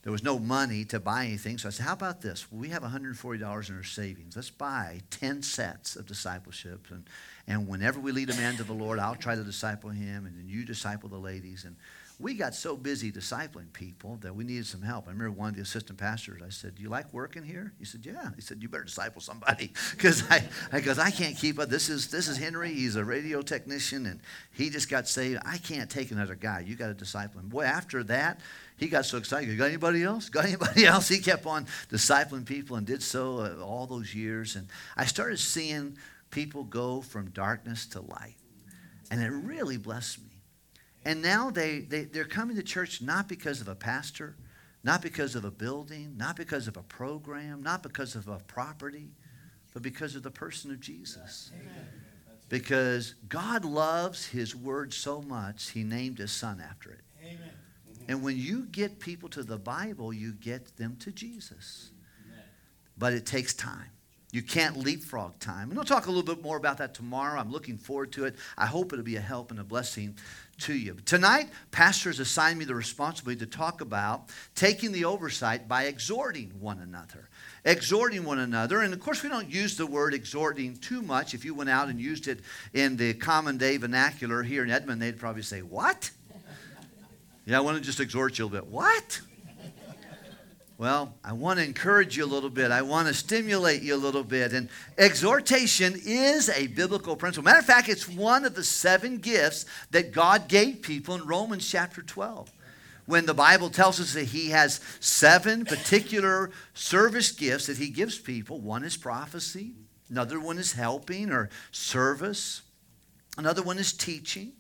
[0.04, 1.58] there was no money to buy anything.
[1.58, 2.50] So I said, How about this?
[2.52, 4.36] We have $140 in our savings.
[4.36, 6.88] Let's buy 10 sets of discipleship.
[6.92, 7.04] And,
[7.46, 10.38] and whenever we lead a man to the Lord, I'll try to disciple him, and
[10.38, 11.66] then you disciple the ladies.
[11.66, 11.76] And
[12.20, 15.08] we got so busy discipling people that we needed some help.
[15.08, 17.74] I remember one of the assistant pastors, I said, Do you like working here?
[17.78, 18.30] He said, Yeah.
[18.36, 19.72] He said, You better disciple somebody.
[19.92, 21.70] Because I, I, I can't keep up.
[21.70, 22.74] This is, this is Henry.
[22.74, 24.20] He's a radio technician, and
[24.52, 25.40] he just got saved.
[25.46, 26.64] I can't take another guy.
[26.66, 27.50] You got to disciple him.
[27.50, 28.40] Boy, after that,
[28.78, 29.56] he got so excited.
[29.58, 30.30] Got anybody else?
[30.38, 31.08] Got anybody else?
[31.08, 34.56] He kept on discipling people and did so uh, all those years.
[34.56, 35.98] And I started seeing
[36.30, 38.36] people go from darkness to light.
[39.10, 40.37] And it really blessed me.
[41.06, 44.36] And now they, they, they're coming to church not because of a pastor,
[44.84, 49.12] not because of a building, not because of a program, not because of a property,
[49.74, 51.52] but because of the person of Jesus.
[52.50, 57.02] Because God loves His Word so much, He named His Son after it.
[57.22, 57.52] Amen.
[58.08, 61.92] And when you get people to the Bible, you get them to Jesus.
[62.98, 63.92] But it takes time.
[64.32, 65.70] You can't leapfrog time.
[65.70, 67.40] And I'll talk a little bit more about that tomorrow.
[67.40, 68.36] I'm looking forward to it.
[68.58, 70.18] I hope it'll be a help and a blessing
[70.60, 70.98] to you.
[71.06, 76.80] Tonight, pastors assigned me the responsibility to talk about taking the oversight by exhorting one
[76.80, 77.30] another.
[77.64, 78.82] Exhorting one another.
[78.82, 81.34] And of course, we don't use the word exhorting too much.
[81.34, 82.42] If you went out and used it
[82.74, 86.12] in the common day vernacular here in Edmond, they'd probably say, What?
[87.46, 88.74] Yeah, I want to just exhort you a little bit.
[88.74, 89.22] What?
[90.80, 92.70] Well, I want to encourage you a little bit.
[92.70, 94.54] I want to stimulate you a little bit.
[94.54, 97.46] And exhortation is a biblical principle.
[97.46, 101.68] Matter of fact, it's one of the seven gifts that God gave people in Romans
[101.68, 102.52] chapter 12.
[103.08, 108.20] When the Bible tells us that He has seven particular service gifts that He gives
[108.20, 109.74] people one is prophecy,
[110.10, 112.62] another one is helping or service,
[113.38, 114.52] another one is teaching.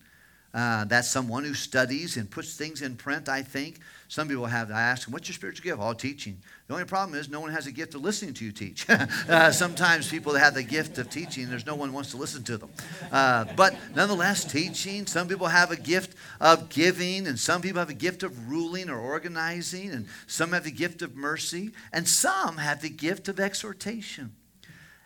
[0.51, 3.79] Uh, that's someone who studies and puts things in print, I think.
[4.09, 5.79] Some people have, I ask them, what's your spiritual gift?
[5.79, 6.37] All teaching.
[6.67, 8.89] The only problem is no one has a gift of listening to you teach.
[8.89, 12.57] uh, sometimes people have the gift of teaching, there's no one wants to listen to
[12.57, 12.69] them.
[13.11, 15.05] Uh, but nonetheless, teaching.
[15.05, 18.89] Some people have a gift of giving, and some people have a gift of ruling
[18.89, 23.41] or organizing, and some have the gift of mercy, and some have the gift of
[23.41, 24.33] exhortation.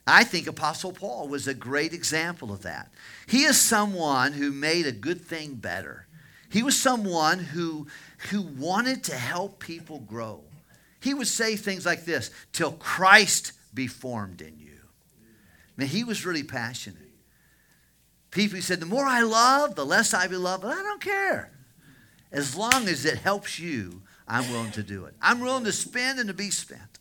[0.06, 2.92] I think Apostle Paul was a great example of that.
[3.28, 6.08] He is someone who made a good thing better.
[6.52, 7.88] He was someone who
[8.30, 10.42] who wanted to help people grow.
[11.00, 14.78] He would say things like this till Christ be formed in you.
[15.78, 17.10] I mean, he was really passionate.
[18.30, 21.02] People he said, the more I love, the less I be loved, but I don't
[21.02, 21.52] care.
[22.32, 25.16] As long as it helps you, I'm willing to do it.
[25.22, 27.00] I'm willing to spend and to be spent.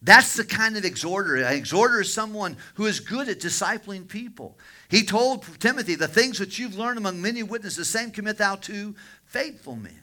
[0.00, 1.36] That's the kind of exhorter.
[1.36, 4.58] An exhorter is someone who is good at discipling people.
[4.88, 8.56] He told Timothy, The things which you've learned among many witnesses, the same commit thou
[8.56, 8.94] to
[9.26, 10.01] faithful men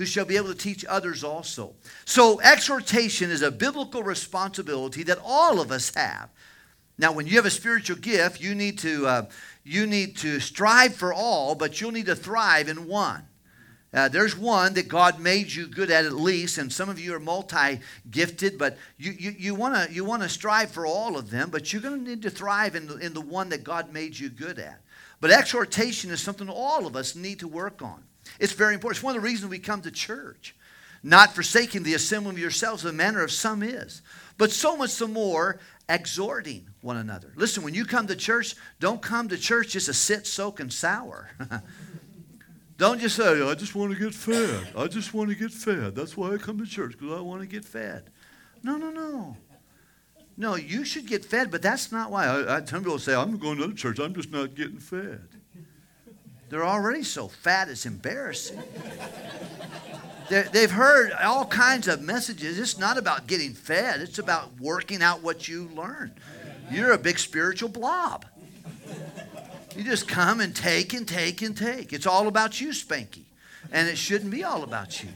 [0.00, 1.74] who shall be able to teach others also.
[2.06, 6.30] So, exhortation is a biblical responsibility that all of us have.
[6.96, 9.26] Now, when you have a spiritual gift, you need to, uh,
[9.62, 13.24] you need to strive for all, but you'll need to thrive in one.
[13.92, 17.14] Uh, there's one that God made you good at at least, and some of you
[17.14, 21.50] are multi-gifted, but you, you, you want to you wanna strive for all of them,
[21.50, 24.18] but you're going to need to thrive in the, in the one that God made
[24.18, 24.80] you good at.
[25.20, 28.02] But exhortation is something all of us need to work on.
[28.40, 28.96] It's very important.
[28.96, 30.56] It's one of the reasons we come to church.
[31.02, 34.02] Not forsaking the assembling of yourselves, the manner of some is.
[34.38, 37.32] But so much the more exhorting one another.
[37.36, 40.72] Listen, when you come to church, don't come to church just to sit, soak, and
[40.72, 41.30] sour.
[42.78, 44.72] don't just say, I just want to get fed.
[44.76, 45.94] I just want to get fed.
[45.94, 48.10] That's why I come to church, because I want to get fed.
[48.62, 49.36] No, no, no.
[50.36, 52.26] No, you should get fed, but that's not why.
[52.26, 55.39] I, I, some people say, I'm going to church, I'm just not getting fed.
[56.50, 58.60] They're already so fat, it's embarrassing.
[60.28, 62.58] They've heard all kinds of messages.
[62.58, 66.12] It's not about getting fed, it's about working out what you learn.
[66.70, 68.26] You're a big spiritual blob.
[69.76, 71.92] You just come and take and take and take.
[71.92, 73.24] It's all about you, Spanky.
[73.70, 75.10] And it shouldn't be all about you.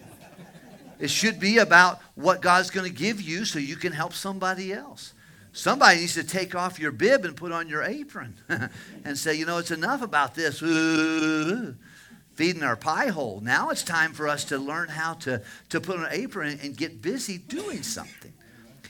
[1.00, 4.72] It should be about what God's going to give you so you can help somebody
[4.72, 5.13] else.
[5.54, 8.34] Somebody needs to take off your bib and put on your apron
[9.04, 10.58] and say, you know, it's enough about this
[12.34, 13.40] feeding our pie hole.
[13.40, 16.76] Now it's time for us to learn how to, to put on an apron and
[16.76, 18.32] get busy doing something.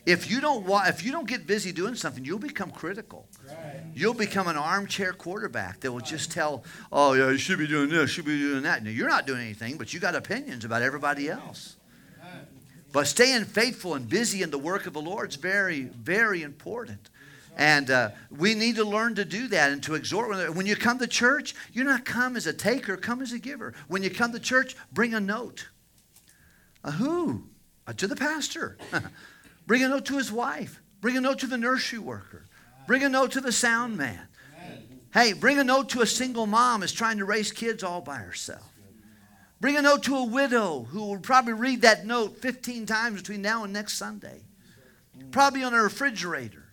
[0.07, 3.27] If you don't if you don't get busy doing something, you'll become critical.
[3.95, 7.89] You'll become an armchair quarterback that will just tell, "Oh yeah, you should be doing
[7.89, 10.83] this, should be doing that." Now you're not doing anything, but you got opinions about
[10.83, 11.77] everybody else.
[12.95, 17.11] But staying faithful and busy in the work of the Lord is very, very important.
[17.57, 20.55] And uh, we need to learn to do that and to exhort.
[20.55, 23.75] When you come to church, you're not come as a taker, come as a giver.
[23.89, 25.67] When you come to church, bring a note.
[26.85, 27.43] A who?
[27.89, 28.79] A to the pastor.
[29.67, 30.81] bring a note to his wife.
[31.01, 32.45] Bring a note to the nursery worker.
[32.87, 34.29] Bring a note to the sound man.
[35.13, 38.19] Hey, bring a note to a single mom who's trying to raise kids all by
[38.19, 38.74] herself.
[39.65, 43.41] Bring a note to a widow who will probably read that note 15 times between
[43.41, 44.43] now and next Sunday.
[45.31, 46.67] Probably on a refrigerator.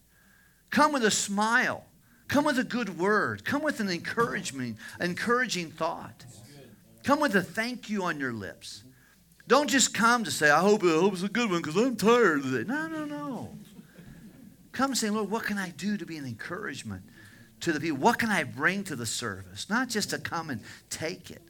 [0.71, 1.85] Come with a smile.
[2.27, 3.45] Come with a good word.
[3.45, 6.25] Come with an encouragement, encouraging thought.
[7.05, 8.83] Come with a thank you on your lips.
[9.47, 11.95] Don't just come to say, I hope, I hope it's a good one because I'm
[11.95, 12.67] tired it.
[12.67, 13.57] No, no, no.
[14.73, 17.03] Come saying, Lord, what can I do to be an encouragement
[17.61, 17.99] to the people?
[17.99, 19.69] What can I bring to the service?
[19.69, 21.41] Not just to come and take it.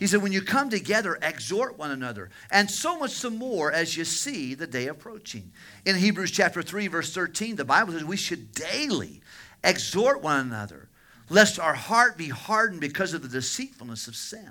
[0.00, 3.98] He said, when you come together, exhort one another, and so much the more as
[3.98, 5.52] you see the day approaching.
[5.84, 9.20] In Hebrews chapter 3, verse 13, the Bible says we should daily
[9.62, 10.88] exhort one another,
[11.28, 14.50] lest our heart be hardened because of the deceitfulness of sin.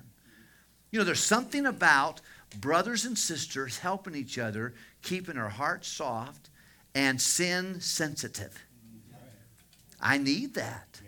[0.92, 2.22] You know, there's something about
[2.62, 6.52] brothers and sisters helping each other, keeping our hearts soft
[6.94, 8.66] and sin sensitive.
[10.00, 11.02] I need that.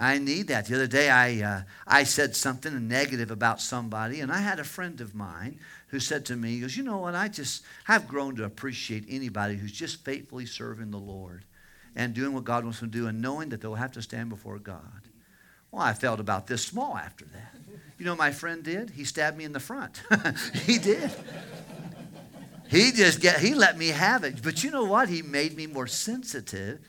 [0.00, 0.64] I need that.
[0.64, 4.64] The other day, I, uh, I said something negative about somebody, and I had a
[4.64, 7.14] friend of mine who said to me, he goes, You know what?
[7.14, 11.44] I just, I've grown to appreciate anybody who's just faithfully serving the Lord
[11.94, 14.30] and doing what God wants them to do and knowing that they'll have to stand
[14.30, 15.02] before God.
[15.70, 17.54] Well, I felt about this small after that.
[17.98, 18.88] You know my friend did?
[18.88, 20.02] He stabbed me in the front.
[20.64, 21.10] he did.
[22.70, 24.42] He just get he let me have it.
[24.42, 25.10] But you know what?
[25.10, 26.80] He made me more sensitive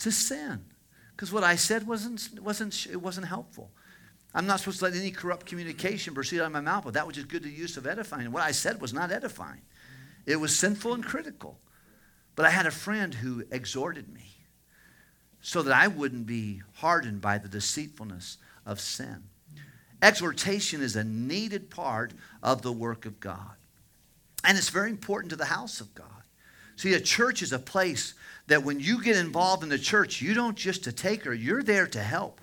[0.00, 0.66] to sin
[1.16, 3.70] because what I said wasn't, wasn't, it wasn't helpful.
[4.34, 7.06] I'm not supposed to let any corrupt communication proceed out of my mouth, but that
[7.06, 8.30] was just good to use of edifying.
[8.32, 9.62] What I said was not edifying.
[10.26, 11.58] It was sinful and critical.
[12.34, 14.36] But I had a friend who exhorted me
[15.40, 19.22] so that I wouldn't be hardened by the deceitfulness of sin.
[20.02, 23.56] Exhortation is a needed part of the work of God.
[24.44, 26.08] And it's very important to the house of God.
[26.76, 28.12] See, a church is a place
[28.46, 31.62] that when you get involved in the church, you don't just to take her, you're
[31.62, 32.40] there to help.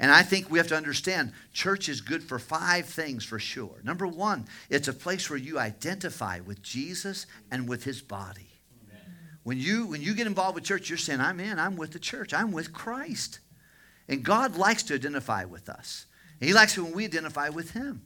[0.00, 3.80] And I think we have to understand church is good for five things for sure.
[3.84, 8.48] Number one, it's a place where you identify with Jesus and with his body.
[9.44, 11.98] When you, when you get involved with church, you're saying, I'm in, I'm with the
[11.98, 13.40] church, I'm with Christ.
[14.08, 16.06] And God likes to identify with us.
[16.40, 18.02] And he likes it when we identify with him.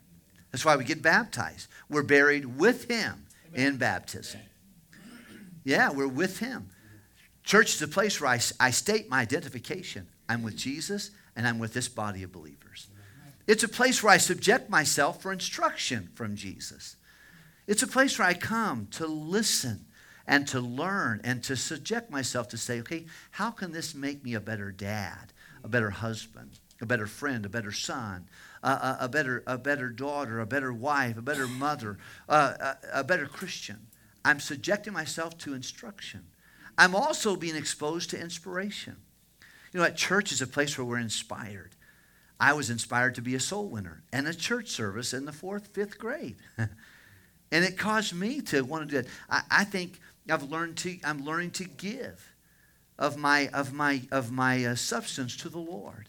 [0.50, 1.68] That's why we get baptized.
[1.88, 4.40] We're buried with him in baptism.
[5.64, 6.70] Yeah, we're with him.
[7.48, 10.06] Church is a place where I, I state my identification.
[10.28, 12.88] I'm with Jesus and I'm with this body of believers.
[13.46, 16.96] It's a place where I subject myself for instruction from Jesus.
[17.66, 19.86] It's a place where I come to listen
[20.26, 24.34] and to learn and to subject myself to say, okay, how can this make me
[24.34, 25.32] a better dad,
[25.64, 28.28] a better husband, a better friend, a better son,
[28.62, 31.96] a, a, a better, a better daughter, a better wife, a better mother,
[32.28, 33.86] uh, a, a better Christian?
[34.22, 36.26] I'm subjecting myself to instruction.
[36.78, 38.96] I'm also being exposed to inspiration.
[39.72, 41.74] You know, at church is a place where we're inspired.
[42.40, 45.68] I was inspired to be a soul winner and a church service in the fourth,
[45.68, 46.36] fifth grade.
[46.56, 46.70] and
[47.64, 49.08] it caused me to want to do it.
[49.28, 52.24] I, I, think I've learned to, I'm learning to give
[52.96, 56.08] of my, of my, of my uh, substance to the Lord.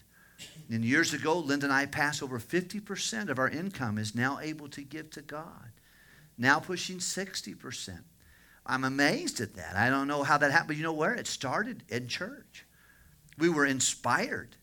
[0.70, 4.68] And years ago, Linda and I passed over 50% of our income is now able
[4.68, 5.72] to give to God.
[6.38, 7.98] Now pushing 60%.
[8.70, 9.74] I'm amazed at that.
[9.74, 11.12] I don't know how that happened, but you know where?
[11.12, 12.64] It started in church.
[13.36, 14.54] We were inspired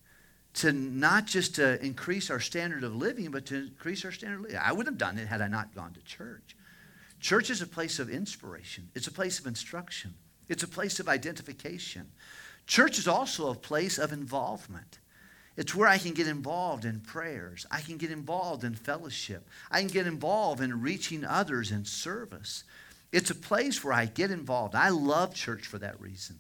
[0.56, 4.42] to not just to increase our standard of living, but to increase our standard of
[4.44, 4.58] living.
[4.64, 6.56] I wouldn't have done it had I not gone to church.
[7.20, 10.14] Church is a place of inspiration, it's a place of instruction,
[10.48, 12.08] it's a place of identification.
[12.66, 15.00] Church is also a place of involvement.
[15.58, 17.66] It's where I can get involved in prayers.
[17.72, 19.48] I can get involved in fellowship.
[19.72, 22.64] I can get involved in reaching others in service.
[23.18, 24.76] It's a place where I get involved.
[24.76, 26.38] I love church for that reason.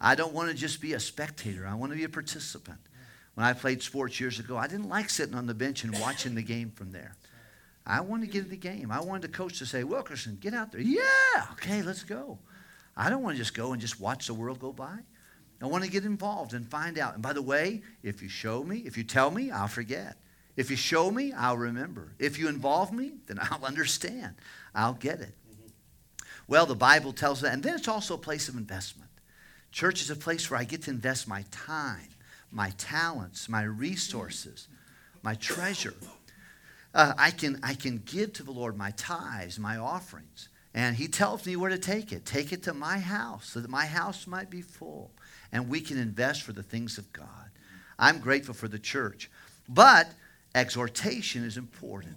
[0.00, 2.78] I don't want to just be a spectator, I want to be a participant.
[3.34, 6.34] When I played sports years ago, I didn't like sitting on the bench and watching
[6.34, 7.16] the game from there.
[7.86, 8.90] I wanted to get in the game.
[8.90, 10.80] I wanted the coach to say, Wilkerson, get out there.
[10.80, 11.02] Yeah,
[11.52, 12.38] okay, let's go.
[12.96, 14.96] I don't want to just go and just watch the world go by.
[15.60, 17.12] I want to get involved and find out.
[17.12, 20.16] And by the way, if you show me, if you tell me, I'll forget.
[20.56, 22.14] If you show me, I'll remember.
[22.18, 24.36] If you involve me, then I'll understand.
[24.74, 25.34] I'll get it.
[26.48, 27.52] Well, the Bible tells that.
[27.52, 29.10] and then it's also a place of investment.
[29.72, 32.08] Church is a place where I get to invest my time,
[32.50, 34.68] my talents, my resources,
[35.22, 35.94] my treasure.
[36.94, 40.48] Uh, I, can, I can give to the Lord my tithes, my offerings.
[40.72, 42.24] And He tells me where to take it.
[42.24, 45.10] Take it to my house so that my house might be full.
[45.52, 47.50] And we can invest for the things of God.
[47.98, 49.30] I'm grateful for the church.
[49.68, 50.10] But
[50.54, 52.16] exhortation is important.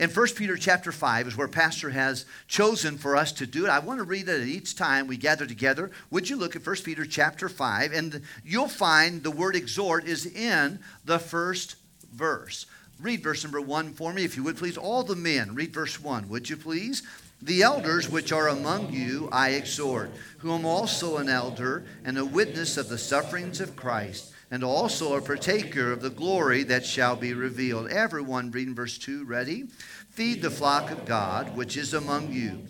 [0.00, 3.68] In 1 Peter chapter 5 is where Pastor has chosen for us to do it.
[3.68, 5.90] I want to read it each time we gather together.
[6.10, 7.92] Would you look at 1 Peter chapter 5?
[7.92, 11.76] And you'll find the word exhort is in the first
[12.14, 12.64] verse.
[12.98, 14.78] Read verse number 1 for me, if you would please.
[14.78, 17.02] All the men, read verse 1, would you please?
[17.42, 22.24] The elders which are among you I exhort, who am also an elder and a
[22.24, 27.16] witness of the sufferings of Christ and also a partaker of the glory that shall
[27.16, 27.88] be revealed.
[27.88, 29.64] Everyone, reading verse 2, ready?
[30.10, 32.66] Feed the flock of God which is among you.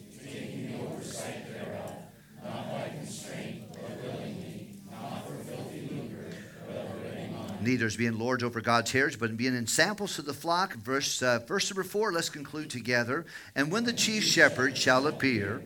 [7.62, 10.74] Neither as being lords over God's heritage, but in being in samples to the flock.
[10.76, 13.26] Verse, uh, verse number four, let's conclude together.
[13.54, 15.62] And when the chief shepherd shall appear,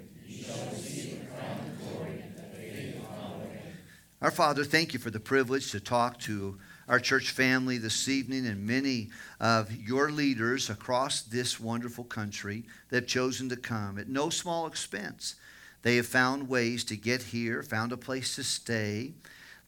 [4.25, 6.57] Our Father, thank you for the privilege to talk to
[6.89, 13.03] our church family this evening and many of your leaders across this wonderful country that
[13.03, 15.35] have chosen to come at no small expense.
[15.83, 19.13] They have found ways to get here, found a place to stay.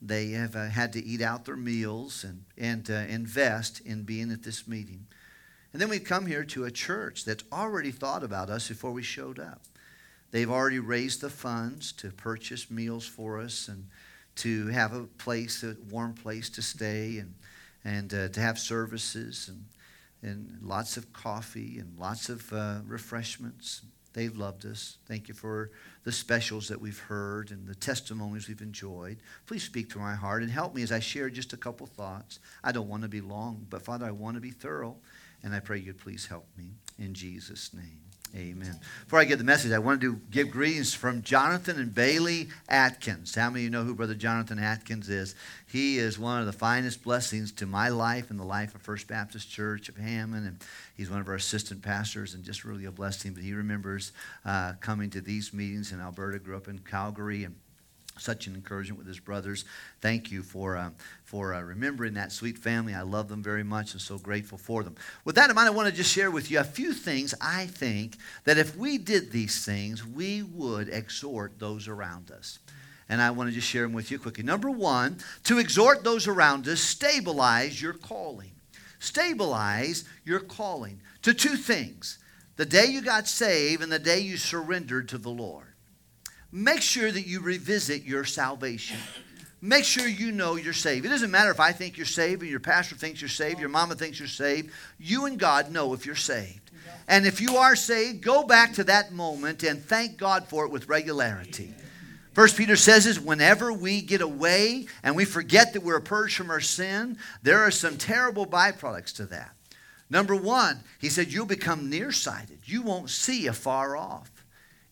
[0.00, 4.30] They have uh, had to eat out their meals and, and uh, invest in being
[4.32, 5.06] at this meeting.
[5.74, 9.02] And then we've come here to a church that's already thought about us before we
[9.02, 9.60] showed up.
[10.30, 13.88] They've already raised the funds to purchase meals for us and
[14.36, 17.34] to have a place, a warm place to stay, and
[17.84, 19.64] and uh, to have services and
[20.22, 23.82] and lots of coffee and lots of uh, refreshments.
[24.12, 24.96] They've loved us.
[25.06, 25.70] Thank you for
[26.04, 29.18] the specials that we've heard and the testimonies we've enjoyed.
[29.46, 32.38] Please speak to my heart and help me as I share just a couple thoughts.
[32.64, 34.96] I don't want to be long, but Father, I want to be thorough,
[35.42, 38.05] and I pray you'd please help me in Jesus' name.
[38.34, 38.78] Amen.
[39.04, 43.34] Before I get the message, I wanted to give greetings from Jonathan and Bailey Atkins.
[43.34, 45.34] How many of you know who Brother Jonathan Atkins is?
[45.66, 49.08] He is one of the finest blessings to my life and the life of First
[49.08, 50.46] Baptist Church of Hammond.
[50.46, 50.64] And
[50.96, 53.32] he's one of our assistant pastors and just really a blessing.
[53.32, 54.12] But he remembers
[54.44, 57.54] uh, coming to these meetings in Alberta, grew up in Calgary, and
[58.18, 59.64] such an encouragement with his brothers.
[60.00, 60.90] Thank you for, uh,
[61.24, 62.94] for uh, remembering that sweet family.
[62.94, 64.96] I love them very much and so grateful for them.
[65.24, 67.66] With that in mind, I want to just share with you a few things I
[67.66, 72.58] think that if we did these things, we would exhort those around us.
[73.08, 74.42] And I want to just share them with you quickly.
[74.42, 78.50] Number one, to exhort those around us, stabilize your calling.
[78.98, 82.18] Stabilize your calling to two things
[82.56, 85.75] the day you got saved and the day you surrendered to the Lord
[86.56, 88.96] make sure that you revisit your salvation.
[89.60, 91.04] Make sure you know you're saved.
[91.04, 93.68] It doesn't matter if I think you're saved, or your pastor thinks you're saved, your
[93.68, 94.70] mama thinks you're saved.
[94.98, 96.70] You and God know if you're saved.
[97.08, 100.72] And if you are saved, go back to that moment and thank God for it
[100.72, 101.74] with regularity.
[102.32, 106.50] First Peter says is whenever we get away and we forget that we're purged from
[106.50, 109.52] our sin, there are some terrible byproducts to that.
[110.10, 112.58] Number one, he said you'll become nearsighted.
[112.64, 114.30] You won't see afar off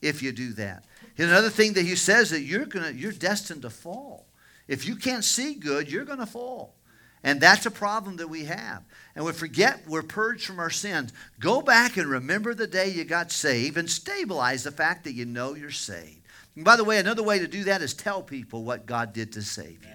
[0.01, 0.85] if you do that.
[1.17, 4.25] Another thing that he says that you're gonna you're destined to fall.
[4.67, 6.75] If you can't see good, you're gonna fall.
[7.23, 8.83] And that's a problem that we have.
[9.15, 11.11] And we forget we're purged from our sins.
[11.39, 15.25] Go back and remember the day you got saved and stabilize the fact that you
[15.25, 16.21] know you're saved.
[16.55, 19.33] And by the way, another way to do that is tell people what God did
[19.33, 19.89] to save you.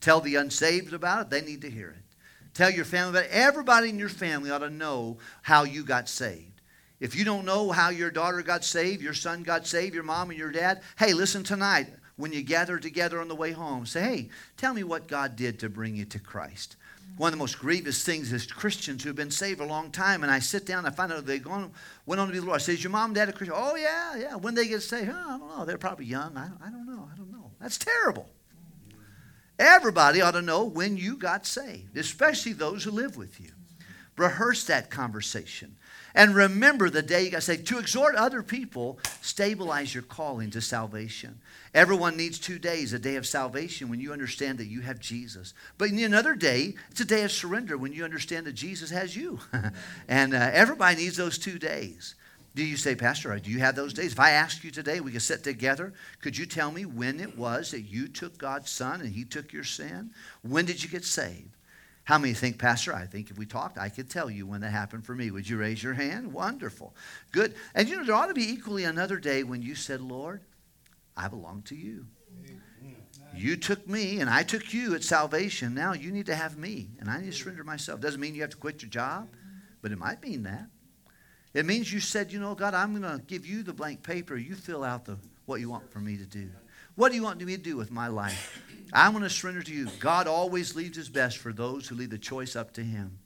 [0.00, 2.16] Tell the unsaved about it, they need to hear it.
[2.54, 3.30] Tell your family about it.
[3.32, 6.47] Everybody in your family ought to know how you got saved.
[7.00, 10.30] If you don't know how your daughter got saved, your son got saved, your mom
[10.30, 11.88] and your dad, hey, listen tonight.
[12.16, 15.60] When you gather together on the way home, say, hey, tell me what God did
[15.60, 16.74] to bring you to Christ.
[17.16, 20.32] One of the most grievous things is Christians who've been saved a long time, and
[20.32, 21.70] I sit down and I find out they gone,
[22.06, 22.60] went on to be the Lord.
[22.60, 23.56] I say, is your mom and dad a Christian?
[23.56, 24.34] Oh, yeah, yeah.
[24.34, 25.10] When they get saved?
[25.12, 25.64] Oh, I don't know.
[25.64, 26.36] They're probably young.
[26.36, 27.08] I don't, I don't know.
[27.12, 27.52] I don't know.
[27.60, 28.28] That's terrible.
[29.58, 33.50] Everybody ought to know when you got saved, especially those who live with you.
[34.16, 35.76] Rehearse that conversation.
[36.14, 37.66] And remember the day you got saved.
[37.68, 41.40] To exhort other people, stabilize your calling to salvation.
[41.74, 45.54] Everyone needs two days a day of salvation when you understand that you have Jesus.
[45.76, 49.38] But another day, it's a day of surrender when you understand that Jesus has you.
[50.08, 52.14] and uh, everybody needs those two days.
[52.54, 54.12] Do you say, Pastor, do you have those days?
[54.12, 55.92] If I ask you today, we could sit together.
[56.20, 59.52] Could you tell me when it was that you took God's Son and He took
[59.52, 60.10] your sin?
[60.42, 61.50] When did you get saved?
[62.08, 62.94] How many think, Pastor?
[62.94, 65.30] I think if we talked, I could tell you when that happened for me.
[65.30, 66.32] Would you raise your hand?
[66.32, 66.96] Wonderful.
[67.32, 67.54] Good.
[67.74, 70.40] And you know, there ought to be equally another day when you said, Lord,
[71.14, 72.06] I belong to you.
[73.34, 75.74] You took me and I took you at salvation.
[75.74, 78.00] Now you need to have me and I need to surrender myself.
[78.00, 79.28] Doesn't mean you have to quit your job,
[79.82, 80.66] but it might mean that.
[81.52, 84.34] It means you said, you know, God, I'm going to give you the blank paper.
[84.34, 86.48] You fill out the, what you want for me to do.
[86.94, 88.62] What do you want me to do with my life?
[88.92, 89.88] I want to surrender to you.
[90.00, 93.18] God always leaves his best for those who leave the choice up to him.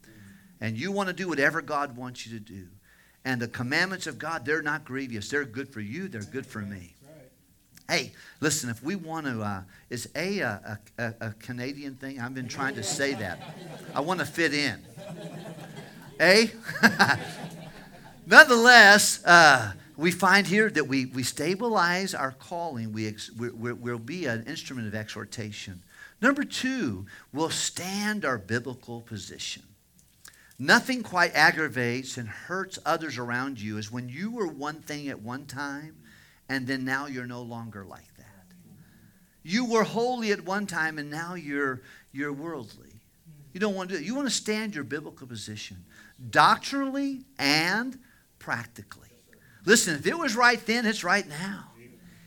[0.59, 2.67] And you want to do whatever God wants you to do.
[3.25, 5.29] And the commandments of God, they're not grievous.
[5.29, 6.95] They're good for you, they're good for me.
[7.89, 12.19] Hey, listen, if we want to, uh, is A a, a, a Canadian thing?
[12.19, 13.55] I've been trying to say that.
[13.93, 14.81] I want to fit in.
[16.19, 16.49] A?
[18.25, 22.93] Nonetheless, uh, we find here that we, we stabilize our calling.
[22.93, 25.83] We ex, we will be an instrument of exhortation.
[26.21, 29.63] Number two, we'll stand our biblical position.
[30.57, 35.21] Nothing quite aggravates and hurts others around you as when you were one thing at
[35.21, 35.95] one time
[36.47, 38.25] and then now you're no longer like that.
[39.43, 41.81] You were holy at one time and now you're,
[42.11, 43.01] you're worldly.
[43.51, 44.05] You don't want to do it.
[44.05, 45.83] You want to stand your biblical position
[46.29, 47.99] doctrinally and
[48.39, 49.12] practically.
[49.65, 51.65] Listen, if it was right then, it's right now.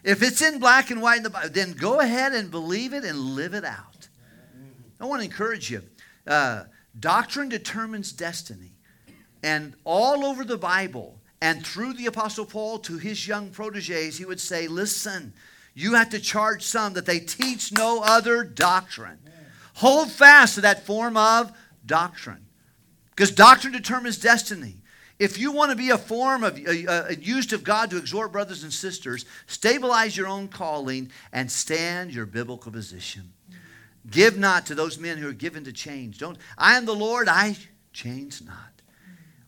[0.03, 3.05] If it's in black and white in the Bible, then go ahead and believe it
[3.05, 4.09] and live it out.
[5.01, 5.82] I want to encourage you.
[6.26, 6.64] Uh,
[6.99, 8.70] doctrine determines destiny.
[9.43, 14.24] And all over the Bible and through the Apostle Paul to his young proteges, he
[14.24, 15.34] would say, Listen,
[15.74, 19.18] you have to charge some that they teach no other doctrine.
[19.74, 21.53] Hold fast to that form of
[21.84, 22.47] doctrine.
[23.11, 24.76] Because doctrine determines destiny.
[25.18, 28.62] If you want to be a form of uh, used of God to exhort brothers
[28.62, 33.32] and sisters, stabilize your own calling and stand your biblical position.
[34.10, 36.18] Give not to those men who are given to change.
[36.18, 37.56] Don't I am the Lord, I
[37.92, 38.76] change not.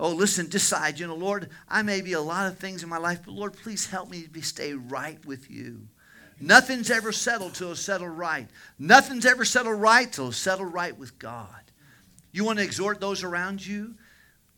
[0.00, 2.98] Oh, listen, decide, you know, Lord, I may be a lot of things in my
[2.98, 5.88] life, but Lord, please help me to be, stay right with you.
[6.40, 8.46] Nothing's ever settled till it's settled right.
[8.78, 11.48] Nothing's ever settled right till it's settled right with God.
[12.30, 13.96] You want to exhort those around you?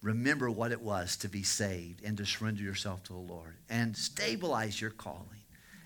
[0.03, 3.96] Remember what it was to be saved and to surrender yourself to the Lord and
[3.96, 5.26] stabilize your calling.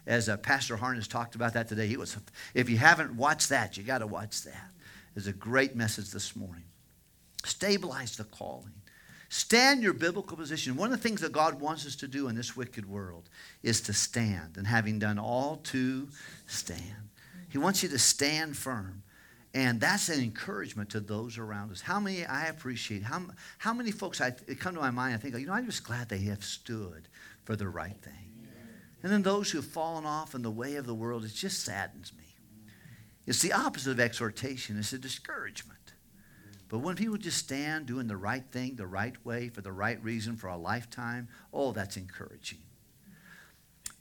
[0.06, 2.16] As uh, Pastor Harness talked about that today, he was.
[2.52, 4.70] If you haven't watched that, you got to watch that.
[5.16, 6.64] It's a great message this morning.
[7.44, 8.72] Stabilize the calling.
[9.30, 10.76] Stand your biblical position.
[10.76, 13.28] One of the things that God wants us to do in this wicked world
[13.62, 16.08] is to stand, and having done all to
[16.46, 17.08] stand.
[17.48, 19.02] He wants you to stand firm.
[19.54, 21.80] And that's an encouragement to those around us.
[21.80, 23.22] How many I appreciate, how,
[23.58, 26.08] how many folks I, come to my mind, I think, you know, I'm just glad
[26.08, 27.08] they have stood
[27.44, 28.34] for the right thing.
[29.04, 31.62] And then those who have fallen off in the way of the world, it just
[31.62, 32.24] saddens me.
[33.26, 35.78] It's the opposite of exhortation, it's a discouragement.
[36.68, 40.02] But when people just stand doing the right thing, the right way, for the right
[40.02, 42.58] reason, for a lifetime, oh, that's encouraging.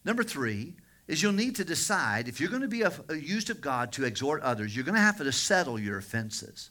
[0.05, 0.75] Number three,
[1.07, 3.91] is you'll need to decide if you're going to be a, a used of God
[3.93, 6.69] to exhort others, you're going to have to settle your offenses.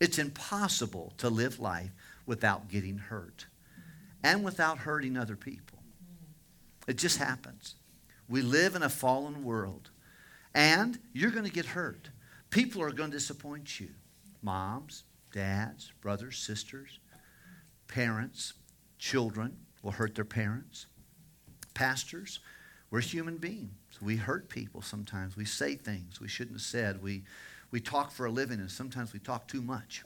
[0.00, 1.90] It's impossible to live life
[2.26, 3.46] without getting hurt
[4.22, 5.78] and without hurting other people.
[6.86, 7.76] It just happens.
[8.28, 9.90] We live in a fallen world,
[10.54, 12.10] and you're going to get hurt.
[12.50, 13.88] People are going to disappoint you
[14.42, 16.98] moms, dads, brothers, sisters,
[17.88, 18.54] parents,
[18.98, 20.86] children will hurt their parents,
[21.74, 22.40] pastors
[22.96, 23.68] we're human beings.
[24.00, 25.36] We hurt people sometimes.
[25.36, 27.02] We say things we shouldn't have said.
[27.02, 27.24] We,
[27.70, 30.02] we talk for a living, and sometimes we talk too much.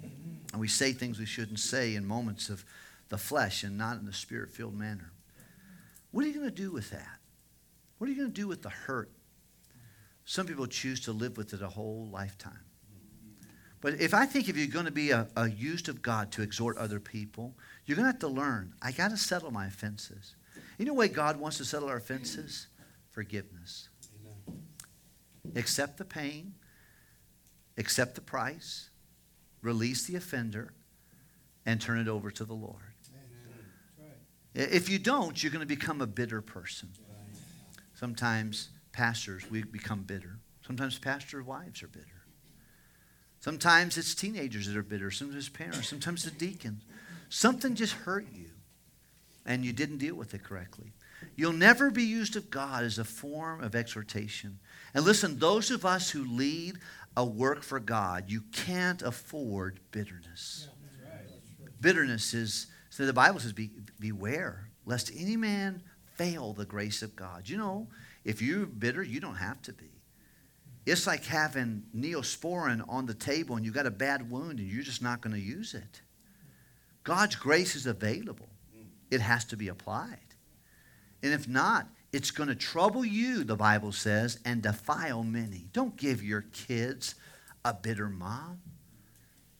[0.00, 2.64] And we say things we shouldn't say in moments of
[3.10, 5.12] the flesh and not in the spirit filled manner.
[6.10, 7.18] What are you going to do with that?
[7.98, 9.10] What are you going to do with the hurt?
[10.24, 12.64] Some people choose to live with it a whole lifetime.
[13.82, 16.40] But if I think if you're going to be a, a used of God to
[16.40, 17.52] exhort other people,
[17.84, 20.34] you're going to have to learn I got to settle my offenses.
[20.82, 22.66] You know way God wants to settle our offenses?
[23.12, 23.88] Forgiveness.
[24.20, 24.64] Amen.
[25.54, 26.54] Accept the pain,
[27.78, 28.90] accept the price,
[29.60, 30.72] release the offender,
[31.64, 32.96] and turn it over to the Lord.
[33.96, 34.66] Right.
[34.72, 36.88] If you don't, you're going to become a bitter person.
[37.94, 40.40] Sometimes pastors, we become bitter.
[40.66, 42.24] Sometimes pastor wives are bitter.
[43.38, 45.12] Sometimes it's teenagers that are bitter.
[45.12, 45.88] Sometimes parents.
[45.88, 46.82] Sometimes the deacons.
[47.28, 48.48] Something just hurt you
[49.46, 50.92] and you didn't deal with it correctly.
[51.36, 54.58] You'll never be used of God as a form of exhortation.
[54.94, 56.78] And listen, those of us who lead
[57.16, 60.68] a work for God, you can't afford bitterness.
[61.80, 65.82] Bitterness is, so the Bible says, be, beware lest any man
[66.14, 67.48] fail the grace of God.
[67.48, 67.88] You know,
[68.24, 69.90] if you're bitter, you don't have to be.
[70.84, 74.82] It's like having neosporin on the table and you got a bad wound and you're
[74.82, 76.02] just not going to use it.
[77.04, 78.48] God's grace is available.
[79.12, 80.16] It has to be applied.
[81.22, 85.66] And if not, it's going to trouble you, the Bible says, and defile many.
[85.74, 87.14] Don't give your kids
[87.62, 88.62] a bitter mom,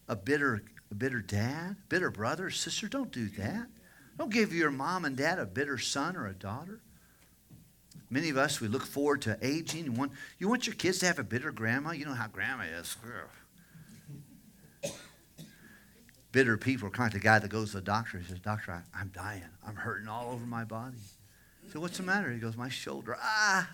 [0.09, 2.88] a bitter, a bitter dad, bitter brother, sister.
[2.88, 3.66] Don't do that.
[4.16, 6.80] Don't give your mom and dad a bitter son or a daughter.
[8.09, 9.84] Many of us, we look forward to aging.
[9.84, 11.90] You want, you want your kids to have a bitter grandma?
[11.90, 12.96] You know how grandma is.
[16.33, 18.18] Bitter people are kind of the guy that goes to the doctor.
[18.18, 19.43] He says, Doctor, I, I'm dying.
[19.66, 20.97] I'm hurting all over my body.
[21.72, 22.30] So what's the matter?
[22.30, 23.66] He goes, my shoulder, ah,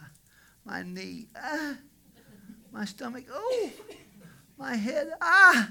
[0.64, 1.74] my knee, ah,
[2.72, 3.70] my stomach, oh,
[4.56, 5.70] my head, ah.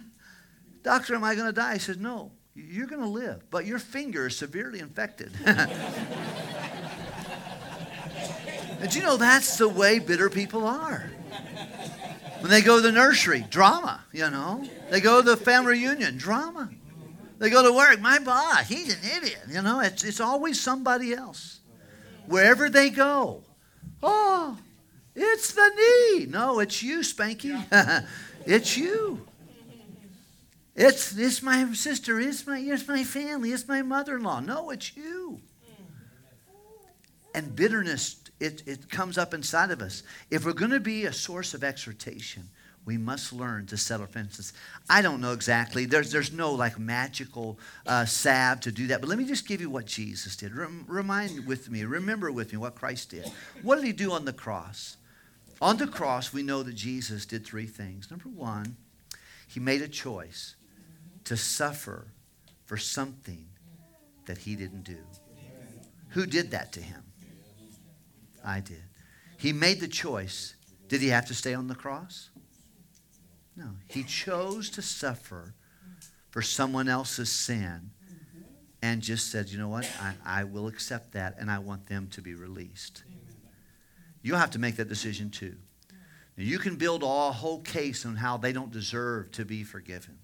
[0.84, 1.74] Doctor, am I going to die?
[1.74, 5.32] He says, no, you're going to live, but your finger is severely infected.
[8.82, 11.10] Did you know that's the way bitter people are?
[12.48, 14.64] When they go to the nursery, drama, you know.
[14.90, 16.70] They go to the family reunion, drama.
[17.40, 19.42] They go to work, my boss, he's an idiot.
[19.50, 21.60] You know, it's, it's always somebody else.
[22.26, 23.44] Wherever they go,
[24.02, 24.58] oh,
[25.14, 26.26] it's the knee.
[26.28, 27.62] No, it's you, Spanky.
[28.46, 29.28] it's you.
[30.74, 34.40] It's, it's my sister, it's my, it's my family, it's my mother in law.
[34.40, 35.42] No, it's you.
[37.36, 40.04] And bitterness it, it comes up inside of us.
[40.30, 42.50] If we're going to be a source of exhortation,
[42.86, 44.54] we must learn to settle fences.
[44.90, 45.86] I don't know exactly.
[45.86, 49.02] There's, there's no like magical uh, salve to do that.
[49.02, 50.56] But let me just give you what Jesus did.
[50.56, 53.30] Rem- remind with me, remember with me what Christ did.
[53.62, 54.96] What did he do on the cross?
[55.62, 58.10] On the cross, we know that Jesus did three things.
[58.10, 58.78] Number one,
[59.48, 60.56] he made a choice
[61.26, 62.08] to suffer
[62.66, 63.48] for something
[64.28, 64.98] that he didn't do.
[66.10, 67.04] Who did that to him?
[68.48, 68.84] I did.
[69.38, 70.56] He made the choice.
[70.88, 72.30] Did he have to stay on the cross?
[73.58, 73.72] No.
[73.88, 75.54] He chose to suffer
[76.30, 77.92] for someone else's sin
[78.82, 79.90] and just said, you know what?
[80.02, 83.04] I, I will accept that and I want them to be released.
[84.22, 85.56] You'll have to make that decision too.
[86.38, 90.20] Now, you can build a whole case on how they don't deserve to be forgiven.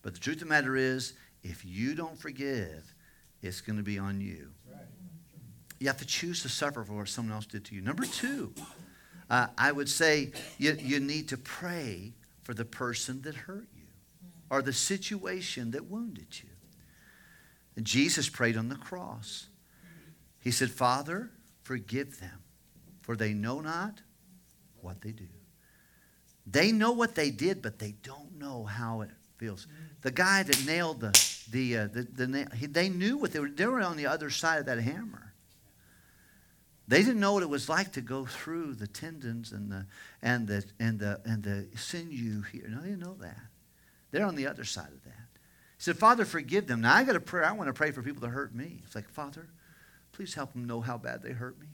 [0.00, 2.94] But the truth of the matter is, if you don't forgive,
[3.42, 4.52] it's going to be on you.
[5.82, 7.80] You have to choose to suffer for what someone else did to you.
[7.80, 8.54] Number two,
[9.28, 12.12] uh, I would say you, you need to pray
[12.44, 13.88] for the person that hurt you
[14.48, 16.50] or the situation that wounded you.
[17.74, 19.48] And Jesus prayed on the cross.
[20.38, 21.32] He said, Father,
[21.64, 22.44] forgive them,
[23.00, 24.02] for they know not
[24.82, 25.26] what they do.
[26.46, 29.66] They know what they did, but they don't know how it feels.
[30.02, 31.10] The guy that nailed the,
[31.50, 34.60] the, uh, the, the they knew what they were, they were on the other side
[34.60, 35.31] of that hammer.
[36.88, 39.86] They didn't know what it was like to go through the tendons and the
[40.20, 42.66] and the and the and the sinew here.
[42.68, 43.40] No, they didn't know that.
[44.10, 45.28] They're on the other side of that.
[45.76, 46.82] He said, Father, forgive them.
[46.82, 47.44] Now I got a prayer.
[47.44, 48.80] I want to pray for people that hurt me.
[48.84, 49.48] It's like, Father,
[50.12, 51.68] please help them know how bad they hurt me.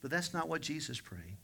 [0.00, 1.36] But that's not what Jesus prayed.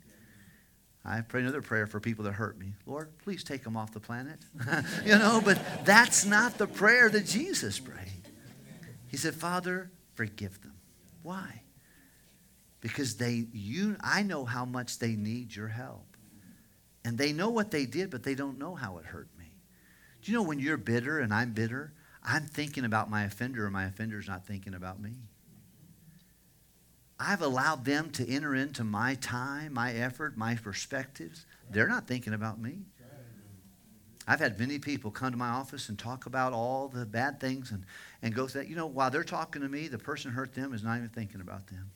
[1.05, 2.75] I pray another prayer for people that hurt me.
[2.85, 4.41] Lord, please take them off the planet.
[5.05, 8.29] you know, but that's not the prayer that Jesus prayed.
[9.07, 10.75] He said, Father, forgive them.
[11.23, 11.63] Why?
[12.81, 16.17] Because they you I know how much they need your help.
[17.05, 19.47] And they know what they did, but they don't know how it hurt me.
[20.21, 23.73] Do you know when you're bitter and I'm bitter, I'm thinking about my offender and
[23.73, 25.13] my offender's not thinking about me.
[27.21, 31.47] I've allowed them to enter into my time, my effort, my perspectives.
[31.71, 32.81] They're not thinking about me.
[34.27, 37.71] I've had many people come to my office and talk about all the bad things
[37.71, 37.85] and,
[38.21, 38.69] and go through that.
[38.69, 41.41] You know, while they're talking to me, the person hurt them is not even thinking
[41.41, 41.91] about them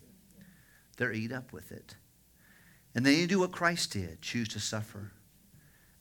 [0.96, 1.96] they're eat up with it.
[2.94, 5.12] And then you do what Christ did choose to suffer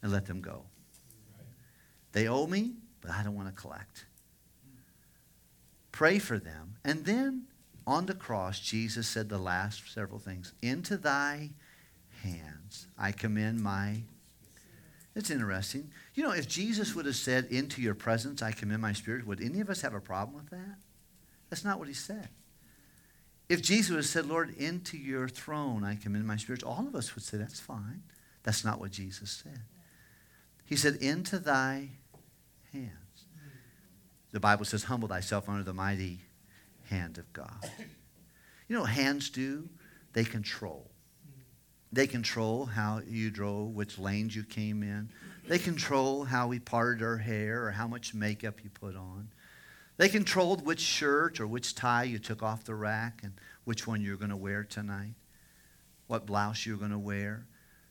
[0.01, 0.63] and let them go.
[2.11, 4.05] They owe me, but I don't want to collect.
[5.91, 6.75] Pray for them.
[6.83, 7.43] And then
[7.87, 11.51] on the cross, Jesus said the last several things Into thy
[12.21, 14.01] hands I commend my.
[15.15, 15.91] It's interesting.
[16.13, 19.41] You know, if Jesus would have said, Into your presence I commend my spirit, would
[19.41, 20.77] any of us have a problem with that?
[21.49, 22.29] That's not what he said.
[23.51, 27.13] If Jesus had said, Lord, into your throne I commend my spirit, all of us
[27.15, 28.01] would say, that's fine.
[28.43, 29.59] That's not what Jesus said.
[30.63, 31.89] He said, into thy
[32.71, 33.25] hands.
[34.31, 36.19] The Bible says, humble thyself under the mighty
[36.89, 37.69] hand of God.
[38.69, 39.67] You know what hands do?
[40.13, 40.89] They control.
[41.91, 45.09] They control how you drove, which lanes you came in.
[45.49, 49.27] They control how we parted our hair or how much makeup you put on.
[49.97, 53.33] They controlled which shirt or which tie you took off the rack and
[53.65, 55.13] which one you're going to wear tonight,
[56.07, 57.45] what blouse you're going to wear.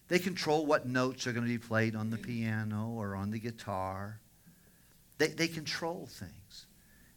[0.08, 3.38] They control what notes are going to be played on the piano or on the
[3.38, 4.20] guitar.
[5.18, 6.66] They, they control things.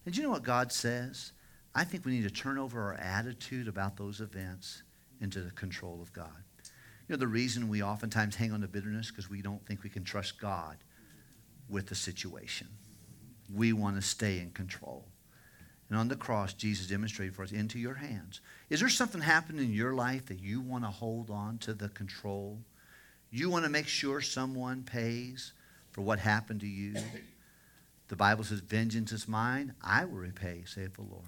[0.05, 1.31] And you know what God says?
[1.73, 4.83] I think we need to turn over our attitude about those events
[5.21, 6.43] into the control of God.
[7.07, 9.89] You know, the reason we oftentimes hang on to bitterness because we don't think we
[9.89, 10.77] can trust God
[11.67, 12.67] with the situation.
[13.53, 15.05] We want to stay in control.
[15.89, 18.41] And on the cross, Jesus demonstrated for us into your hands.
[18.69, 21.89] Is there something happening in your life that you want to hold on to the
[21.89, 22.59] control?
[23.29, 25.53] You want to make sure someone pays
[25.91, 26.95] for what happened to you?
[28.07, 31.23] The Bible says, Vengeance is mine, I will repay, saith the Lord.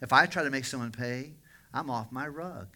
[0.00, 1.32] If I try to make someone pay,
[1.72, 2.68] I'm off my rug.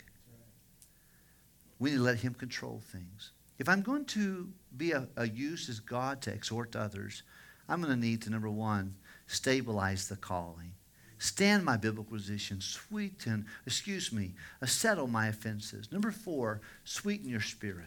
[1.79, 3.33] We need to let Him control things.
[3.59, 7.23] If I'm going to be a, a use as God to exhort others,
[7.69, 8.95] I'm going to need to, number one,
[9.27, 10.73] stabilize the calling.
[11.19, 15.91] Stand my biblical position, sweeten, excuse me, uh, settle my offenses.
[15.91, 17.87] Number four, sweeten your spirit.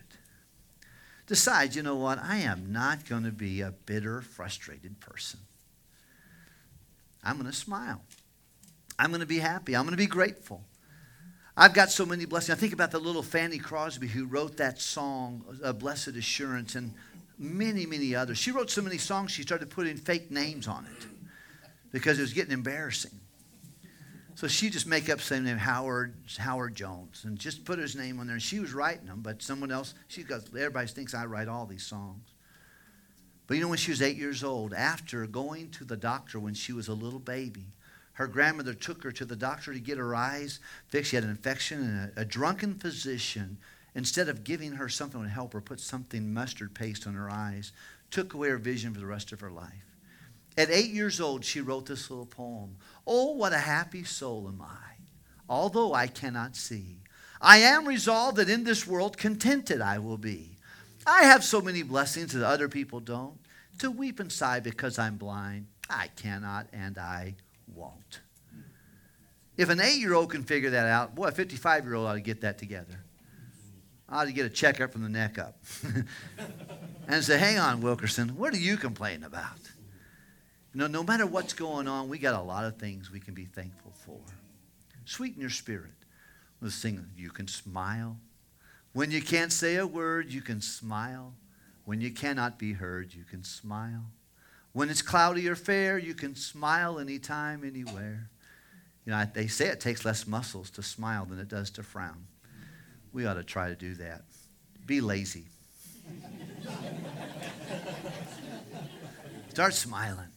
[1.28, 5.40] Decide, you know what, I am not going to be a bitter, frustrated person.
[7.24, 8.02] I'm going to smile.
[8.98, 9.76] I'm going to be happy.
[9.76, 10.64] I'm going to be grateful.
[11.56, 12.58] I've got so many blessings.
[12.58, 16.94] I think about the little Fanny Crosby who wrote that song, uh, Blessed Assurance, and
[17.40, 18.38] many, many others.
[18.38, 21.08] She wrote so many songs, she started putting fake names on it
[21.92, 23.12] because it was getting embarrassing.
[24.36, 28.20] So she just make up some name, Howard, Howard Jones, and just put his name
[28.20, 28.36] on there.
[28.36, 31.66] And she was writing them, but someone else, she goes, everybody thinks I write all
[31.66, 32.30] these songs.
[33.48, 36.54] But you know, when she was eight years old, after going to the doctor when
[36.54, 37.66] she was a little baby,
[38.14, 41.10] her grandmother took her to the doctor to get her eyes fixed.
[41.10, 43.58] She had an infection, and a, a drunken physician,
[43.96, 47.72] instead of giving her something to help her, put something mustard paste on her eyes,
[48.12, 49.96] took away her vision for the rest of her life.
[50.58, 52.76] At eight years old, she wrote this little poem.
[53.08, 54.96] Oh, what a happy soul am I,
[55.48, 56.98] although I cannot see.
[57.42, 60.58] I am resolved that in this world contented I will be.
[61.08, 63.40] I have so many blessings that other people don't.
[63.80, 67.36] To weep and sigh because I'm blind, I cannot and I
[67.74, 68.20] won't.
[69.56, 72.14] If an eight year old can figure that out, boy, a 55 year old ought
[72.14, 73.00] to get that together.
[74.10, 75.58] I ought to get a checkup from the neck up
[77.08, 79.60] and say, hang on, Wilkerson, what are you complaining about?
[80.74, 83.36] You know, no matter what's going on, we got a lot of things we can
[83.36, 84.18] be thankful for.
[85.06, 85.92] Sweeten your spirit.
[86.62, 88.18] Let's sing, you can smile.
[88.94, 91.34] When you can't say a word, you can smile.
[91.86, 94.06] When you cannot be heard, you can smile.
[94.74, 98.30] When it's cloudy or fair, you can smile anytime, anywhere.
[99.06, 102.26] You know, they say it takes less muscles to smile than it does to frown.
[103.14, 104.24] We ought to try to do that.
[104.86, 105.46] Be lazy.
[109.50, 110.28] Start smiling.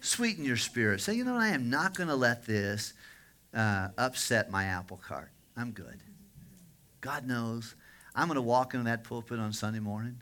[0.00, 1.00] Sweeten your spirit.
[1.00, 1.42] Say, you know, what?
[1.42, 2.92] I am not going to let this
[3.54, 5.30] uh, upset my apple cart.
[5.56, 6.00] I'm good.
[7.00, 7.74] God knows.
[8.14, 10.20] I'm going to walk into that pulpit on Sunday morning.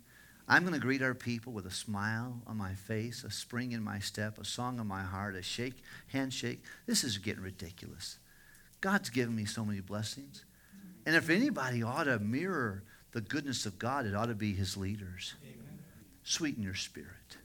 [0.48, 3.82] I'm going to greet our people with a smile on my face, a spring in
[3.82, 6.62] my step, a song in my heart, a shake, handshake.
[6.86, 8.18] This is getting ridiculous.
[8.80, 10.44] God's given me so many blessings.
[11.04, 14.76] And if anybody ought to mirror the goodness of God, it ought to be his
[14.76, 15.34] leaders.
[15.42, 15.78] Amen.
[16.22, 17.36] Sweeten your spirit.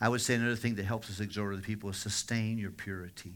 [0.00, 3.34] I would say another thing that helps us exhort other people is sustain your purity.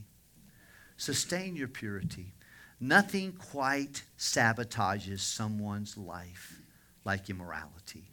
[0.97, 2.33] Sustain your purity.
[2.79, 6.59] Nothing quite sabotages someone's life
[7.05, 8.09] like immorality.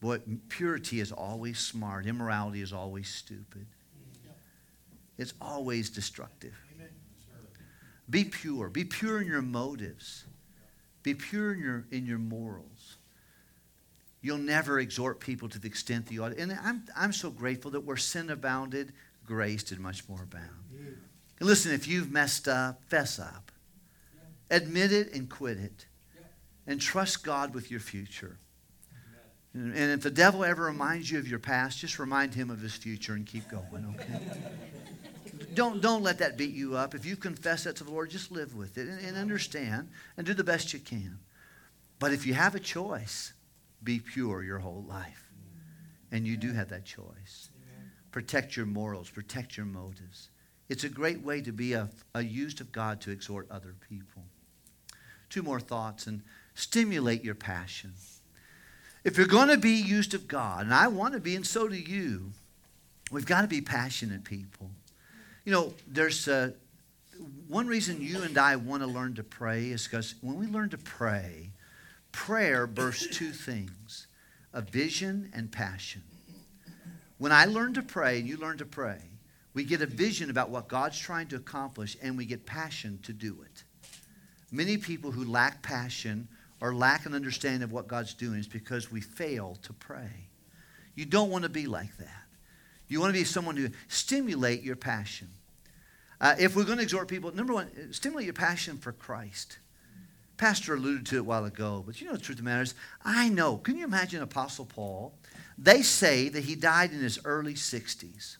[0.00, 0.18] Boy,
[0.48, 2.06] purity is always smart.
[2.06, 3.66] Immorality is always stupid.
[5.18, 6.54] It's always destructive.
[8.10, 8.68] Be pure.
[8.68, 10.24] Be pure in your motives.
[11.02, 12.96] Be pure in your, in your morals.
[14.20, 16.36] You'll never exhort people to the extent that you ought.
[16.36, 18.92] And I'm, I'm so grateful that where sin abounded,
[19.24, 20.44] grace did much more abound.
[21.38, 23.50] And listen, if you've messed up, fess up.
[24.50, 25.86] Admit it and quit it.
[26.66, 28.38] And trust God with your future.
[29.54, 32.74] And if the devil ever reminds you of your past, just remind him of his
[32.74, 34.20] future and keep going, okay?
[35.54, 36.94] don't, don't let that beat you up.
[36.94, 40.26] If you confess that to the Lord, just live with it and, and understand and
[40.26, 41.18] do the best you can.
[41.98, 43.32] But if you have a choice,
[43.82, 45.30] be pure your whole life.
[46.12, 47.50] And you do have that choice.
[48.10, 50.30] Protect your morals, protect your motives.
[50.68, 54.22] It's a great way to be a, a used of God to exhort other people.
[55.28, 56.22] Two more thoughts and
[56.54, 57.92] stimulate your passion.
[59.04, 61.68] If you're going to be used of God, and I want to be, and so
[61.68, 62.32] do you,
[63.10, 64.70] We've got to be passionate people.
[65.44, 66.50] You know, there's uh,
[67.48, 70.70] one reason you and I want to learn to pray is because when we learn
[70.70, 71.50] to pray,
[72.12, 74.06] prayer bursts two things
[74.52, 76.02] a vision and passion.
[77.18, 78.98] When I learn to pray and you learn to pray,
[79.54, 83.12] we get a vision about what God's trying to accomplish and we get passion to
[83.12, 83.64] do it.
[84.50, 86.28] Many people who lack passion
[86.60, 90.28] or lack an understanding of what God's doing is because we fail to pray.
[90.94, 92.24] You don't want to be like that.
[92.90, 95.28] You want to be someone who stimulate your passion.
[96.20, 99.58] Uh, if we're going to exhort people, number one, stimulate your passion for Christ.
[100.36, 102.62] Pastor alluded to it a while ago, but you know the truth of the matter
[102.62, 102.74] is,
[103.04, 103.58] I know.
[103.58, 105.14] Can you imagine Apostle Paul?
[105.56, 108.38] They say that he died in his early 60s.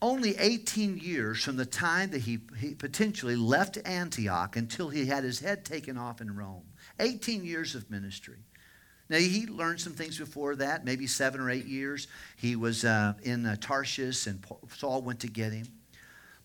[0.00, 5.24] Only 18 years from the time that he, he potentially left Antioch until he had
[5.24, 6.64] his head taken off in Rome.
[7.00, 8.44] 18 years of ministry.
[9.08, 12.08] Now, he learned some things before that, maybe seven or eight years.
[12.36, 14.44] He was uh, in uh, Tarshish, and
[14.76, 15.66] Saul went to get him.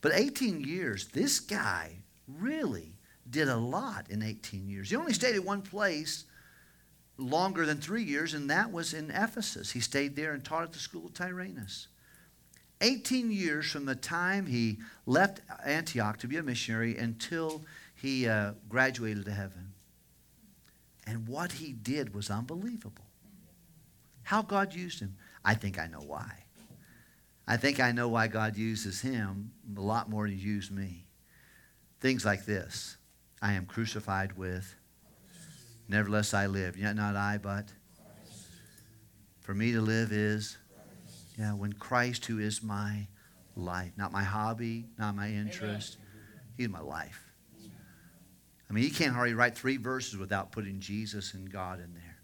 [0.02, 1.92] But 18 years, this guy
[2.28, 2.94] really
[3.30, 4.90] did a lot in 18 years.
[4.90, 6.26] He only stayed at one place
[7.18, 9.72] longer than three years, and that was in Ephesus.
[9.72, 11.88] He stayed there and taught at the school of Tyrannus.
[12.82, 17.64] 18 years from the time he left Antioch to be a missionary until
[17.96, 19.67] he uh, graduated to heaven.
[21.08, 23.06] And what he did was unbelievable.
[24.24, 26.44] How God used him, I think I know why.
[27.48, 31.08] I think I know why God uses him a lot more than he used me.
[32.02, 32.98] Things like this
[33.42, 34.76] I am crucified with,
[35.88, 36.78] nevertheless I live.
[36.78, 37.72] Yet not I, but
[39.40, 40.58] for me to live is,
[41.40, 43.08] yeah, when Christ, who is my
[43.56, 45.98] life, not my hobby, not my interest,
[46.58, 47.27] he's my life.
[48.70, 52.18] I mean, you can't hardly write three verses without putting Jesus and God in there,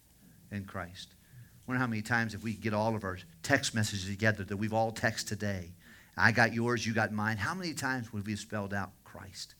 [0.51, 1.09] in Christ.
[1.13, 4.57] I wonder how many times if we get all of our text messages together that
[4.57, 5.71] we've all texted today.
[6.17, 7.37] I got yours, you got mine.
[7.37, 9.55] How many times would we have spelled out Christ,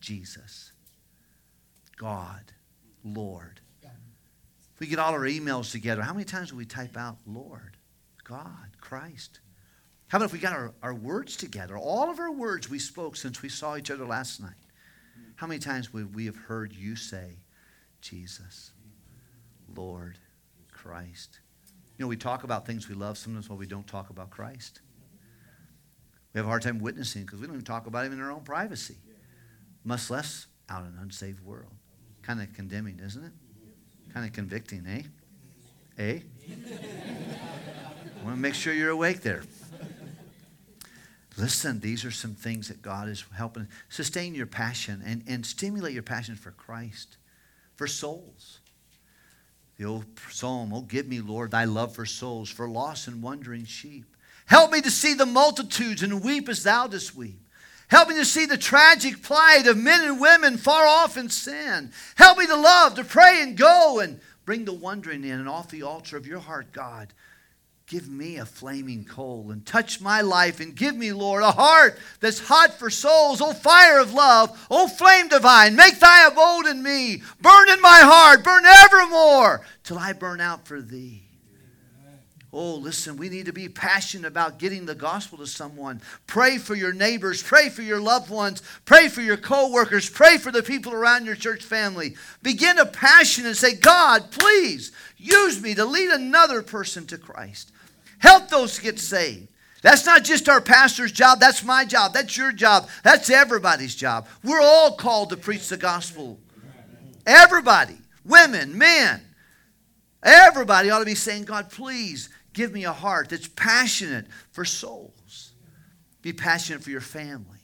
[0.00, 0.72] Jesus,
[1.96, 2.52] God,
[3.04, 3.60] Lord?
[4.74, 7.78] If we get all our emails together, how many times would we type out Lord,
[8.24, 9.40] God, Christ?
[10.08, 11.78] How about if we got our, our words together?
[11.78, 14.65] All of our words we spoke since we saw each other last night.
[15.36, 17.38] How many times would we have heard you say,
[18.00, 18.72] Jesus,
[19.74, 20.18] Lord,
[20.72, 21.40] Christ?
[21.98, 24.80] You know, we talk about things we love sometimes while we don't talk about Christ.
[26.32, 28.30] We have a hard time witnessing because we don't even talk about him in our
[28.30, 28.96] own privacy,
[29.84, 31.72] much less out in an unsaved world.
[32.22, 33.32] Kind of condemning, isn't it?
[34.12, 35.02] Kind of convicting, eh?
[35.98, 36.20] Eh?
[38.20, 39.42] I want to make sure you're awake there.
[41.38, 45.92] Listen, these are some things that God is helping sustain your passion and, and stimulate
[45.92, 47.18] your passion for Christ,
[47.74, 48.60] for souls.
[49.76, 53.66] The old psalm, Oh, give me, Lord, thy love for souls, for lost and wandering
[53.66, 54.06] sheep.
[54.46, 57.40] Help me to see the multitudes and weep as thou dost weep.
[57.88, 61.92] Help me to see the tragic plight of men and women far off in sin.
[62.16, 65.68] Help me to love, to pray, and go and bring the wandering in and off
[65.68, 67.12] the altar of your heart, God.
[67.86, 72.00] Give me a flaming coal and touch my life and give me, Lord, a heart
[72.18, 73.40] that's hot for souls.
[73.40, 74.66] Oh, fire of love.
[74.68, 75.76] Oh, flame divine.
[75.76, 77.22] Make thy abode in me.
[77.40, 78.42] Burn in my heart.
[78.42, 81.26] Burn evermore till I burn out for thee.
[82.52, 86.00] Oh, listen, we need to be passionate about getting the gospel to someone.
[86.26, 90.50] Pray for your neighbors, pray for your loved ones, pray for your co-workers, pray for
[90.50, 92.16] the people around your church family.
[92.42, 97.72] Begin a passion and say, God, please use me to lead another person to Christ.
[98.18, 99.48] Help those get saved.
[99.82, 104.26] That's not just our pastor's job, that's my job, that's your job, that's everybody's job.
[104.42, 106.40] We're all called to preach the gospel.
[107.24, 109.20] Everybody, women, men,
[110.22, 115.52] everybody ought to be saying, God, please Give me a heart that's passionate for souls.
[116.22, 117.58] Be passionate for your family.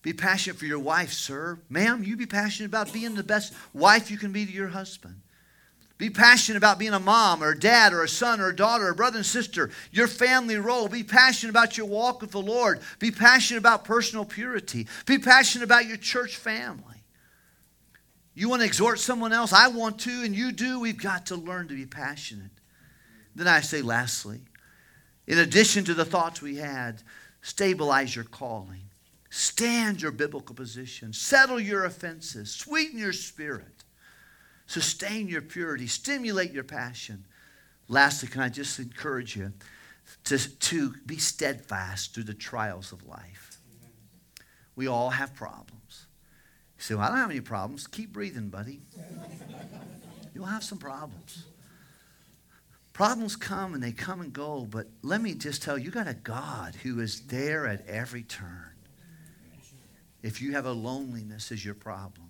[0.00, 1.58] Be passionate for your wife, sir.
[1.68, 5.20] Ma'am, you be passionate about being the best wife you can be to your husband.
[5.98, 8.86] Be passionate about being a mom or a dad or a son or a daughter
[8.86, 10.86] or a brother and sister, your family role.
[10.86, 12.80] Be passionate about your walk with the Lord.
[13.00, 14.86] Be passionate about personal purity.
[15.06, 16.84] Be passionate about your church family.
[18.34, 19.52] You want to exhort someone else?
[19.52, 20.78] I want to, and you do.
[20.78, 22.52] We've got to learn to be passionate.
[23.34, 24.42] Then I say, lastly,
[25.26, 27.02] in addition to the thoughts we had,
[27.42, 28.84] stabilize your calling,
[29.30, 33.77] stand your biblical position, settle your offenses, sweeten your spirit,
[34.68, 37.24] sustain your purity, stimulate your passion.
[37.88, 39.52] Lastly, can I just encourage you
[40.24, 43.58] to, to be steadfast through the trials of life?
[44.76, 46.06] We all have problems.
[46.76, 47.88] You say, Well, I don't have any problems.
[47.88, 48.82] Keep breathing, buddy.
[50.34, 51.46] You'll have some problems.
[52.92, 56.08] Problems come and they come and go, but let me just tell you, you got
[56.08, 58.72] a God who is there at every turn.
[60.22, 62.27] If you have a loneliness as your problem,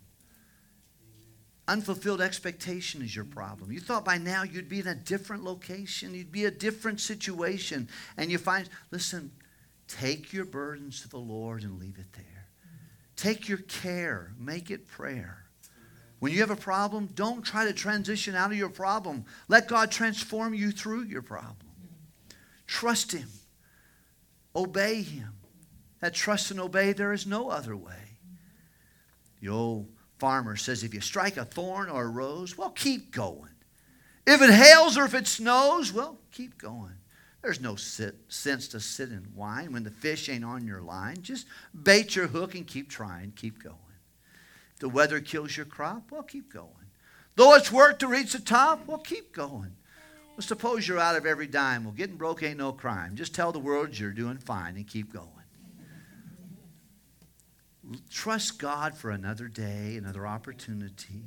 [1.69, 3.71] unfulfilled expectation is your problem.
[3.71, 7.89] You thought by now you'd be in a different location, you'd be a different situation,
[8.17, 9.31] and you find, listen,
[9.87, 12.49] take your burdens to the Lord and leave it there.
[13.17, 15.45] Take your care, make it prayer.
[16.19, 19.25] When you have a problem, don't try to transition out of your problem.
[19.47, 21.69] Let God transform you through your problem.
[22.67, 23.29] Trust Him,
[24.57, 25.35] obey Him.
[26.01, 27.93] That trust and obey, there is no other way.
[29.49, 29.89] Old
[30.19, 33.51] farmer says if you strike a thorn or a rose, well, keep going.
[34.27, 36.93] If it hails or if it snows, well, keep going.
[37.43, 41.23] There's no sit, sense to sit and whine when the fish ain't on your line.
[41.23, 41.47] Just
[41.83, 43.77] bait your hook and keep trying, keep going
[44.75, 46.73] If the weather kills your crop, well, keep going.
[47.37, 49.77] Though it's work to reach the top, well, keep going.
[50.37, 51.85] Well, suppose you're out of every dime.
[51.85, 53.15] Well, getting broke ain't no crime.
[53.15, 55.29] Just tell the world you're doing fine and keep going.
[58.11, 61.25] Trust God for another day, another opportunity.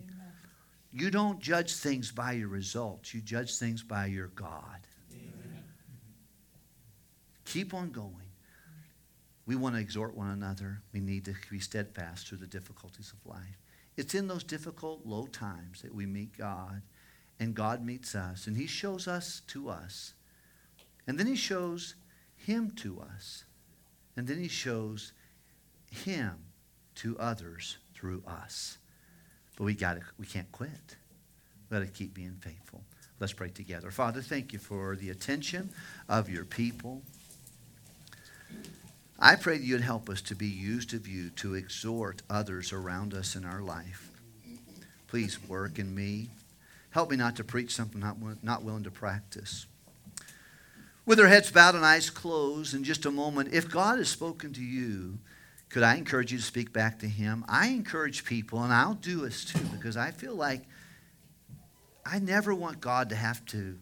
[0.92, 4.80] You don't judge things by your results, you judge things by your God.
[7.46, 8.16] Keep on going.
[9.46, 10.82] We want to exhort one another.
[10.94, 13.60] We need to be steadfast through the difficulties of life.
[13.98, 16.82] It's in those difficult, low times that we meet God,
[17.40, 20.14] and God meets us, and He shows us to us.
[21.08, 21.96] And then He shows
[22.38, 23.44] Him to us.
[24.16, 25.12] And then He shows
[25.90, 26.36] Him
[26.96, 28.78] to others through us.
[29.58, 30.98] But we got we can't quit.
[31.70, 32.84] Let to keep being faithful.
[33.20, 33.92] Let's pray together.
[33.92, 35.70] Father, thank you for the attention
[36.10, 37.02] of your people.
[39.20, 43.14] I pray that you'd help us to be used of you to exhort others around
[43.14, 44.10] us in our life.
[45.08, 46.30] Please work in me.
[46.90, 49.68] Help me not to preach something I'm not willing to practice.
[51.06, 54.54] With our heads bowed and eyes closed, in just a moment, if God has spoken
[54.54, 55.20] to you,
[55.72, 57.46] could I encourage you to speak back to Him?
[57.48, 60.64] I encourage people, and I'll do this too, because I feel like
[62.06, 63.78] I never want God to have to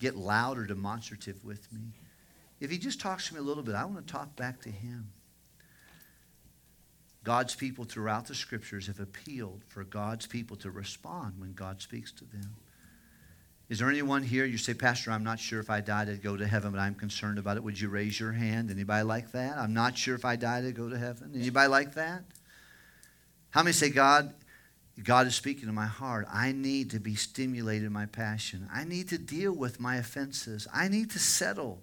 [0.00, 1.92] get loud or demonstrative with me.
[2.60, 4.70] If he just talks to me a little bit, I want to talk back to
[4.70, 5.12] him.
[7.24, 12.10] God's people throughout the scriptures have appealed for God's people to respond when God speaks
[12.12, 12.56] to them.
[13.68, 16.36] Is there anyone here you say, Pastor, I'm not sure if I die to go
[16.36, 17.64] to heaven, but I'm concerned about it?
[17.64, 18.70] Would you raise your hand?
[18.70, 19.56] Anybody like that?
[19.56, 21.32] I'm not sure if I die to go to heaven.
[21.34, 22.24] Anybody like that?
[23.50, 24.34] How many say, God,
[25.02, 26.26] God is speaking to my heart.
[26.30, 28.68] I need to be stimulated in my passion.
[28.72, 30.68] I need to deal with my offenses.
[30.72, 31.82] I need to settle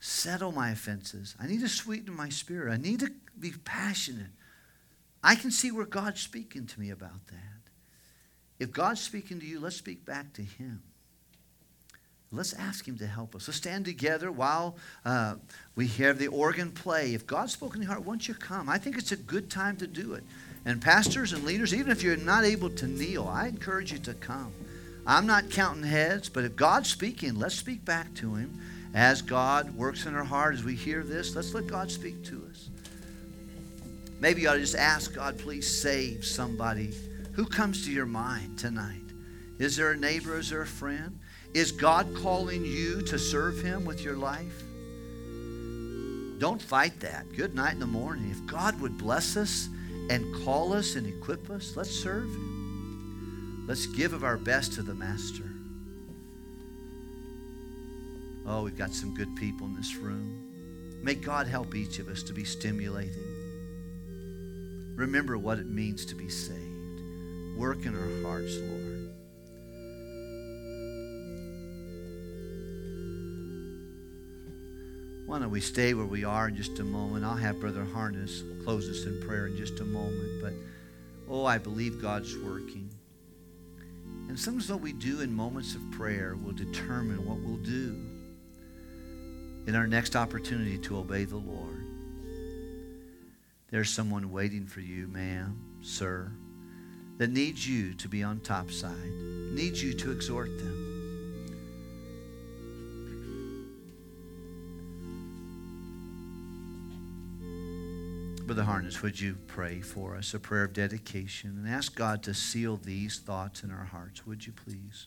[0.00, 1.36] settle my offenses.
[1.38, 2.72] I need to sweeten my spirit.
[2.72, 4.30] I need to be passionate.
[5.22, 7.49] I can see where God's speaking to me about that.
[8.60, 10.82] If God's speaking to you, let's speak back to Him.
[12.30, 13.48] Let's ask Him to help us.
[13.48, 15.36] Let's stand together while uh,
[15.74, 17.14] we hear the organ play.
[17.14, 18.68] If God's spoken to your heart, won't you come?
[18.68, 20.22] I think it's a good time to do it.
[20.64, 24.14] And pastors and leaders, even if you're not able to kneel, I encourage you to
[24.14, 24.52] come.
[25.06, 28.60] I'm not counting heads, but if God's speaking, let's speak back to Him
[28.94, 32.46] as God works in our heart, as we hear this, let's let God speak to
[32.50, 32.68] us.
[34.20, 36.92] Maybe you ought to just ask God, please save somebody.
[37.40, 39.14] Who comes to your mind tonight?
[39.58, 40.38] Is there a neighbor?
[40.38, 41.18] Is there a friend?
[41.54, 44.62] Is God calling you to serve Him with your life?
[46.38, 47.34] Don't fight that.
[47.34, 48.30] Good night in the morning.
[48.30, 49.70] If God would bless us
[50.10, 53.64] and call us and equip us, let's serve Him.
[53.66, 55.50] Let's give of our best to the Master.
[58.46, 61.00] Oh, we've got some good people in this room.
[61.02, 63.16] May God help each of us to be stimulated.
[64.94, 66.69] Remember what it means to be saved.
[67.60, 69.10] Work in our hearts, Lord.
[75.26, 77.22] Why don't we stay where we are in just a moment?
[77.22, 80.40] I'll have Brother Harness close us in prayer in just a moment.
[80.42, 80.54] But,
[81.28, 82.88] oh, I believe God's working.
[84.28, 87.94] And sometimes what we do in moments of prayer will determine what we'll do
[89.66, 91.84] in our next opportunity to obey the Lord.
[93.70, 96.32] There's someone waiting for you, ma'am, sir,
[97.20, 99.12] that needs you to be on top side,
[99.52, 100.86] needs you to exhort them.
[108.46, 112.32] Brother Harness, would you pray for us a prayer of dedication and ask God to
[112.32, 114.26] seal these thoughts in our hearts?
[114.26, 115.06] Would you please?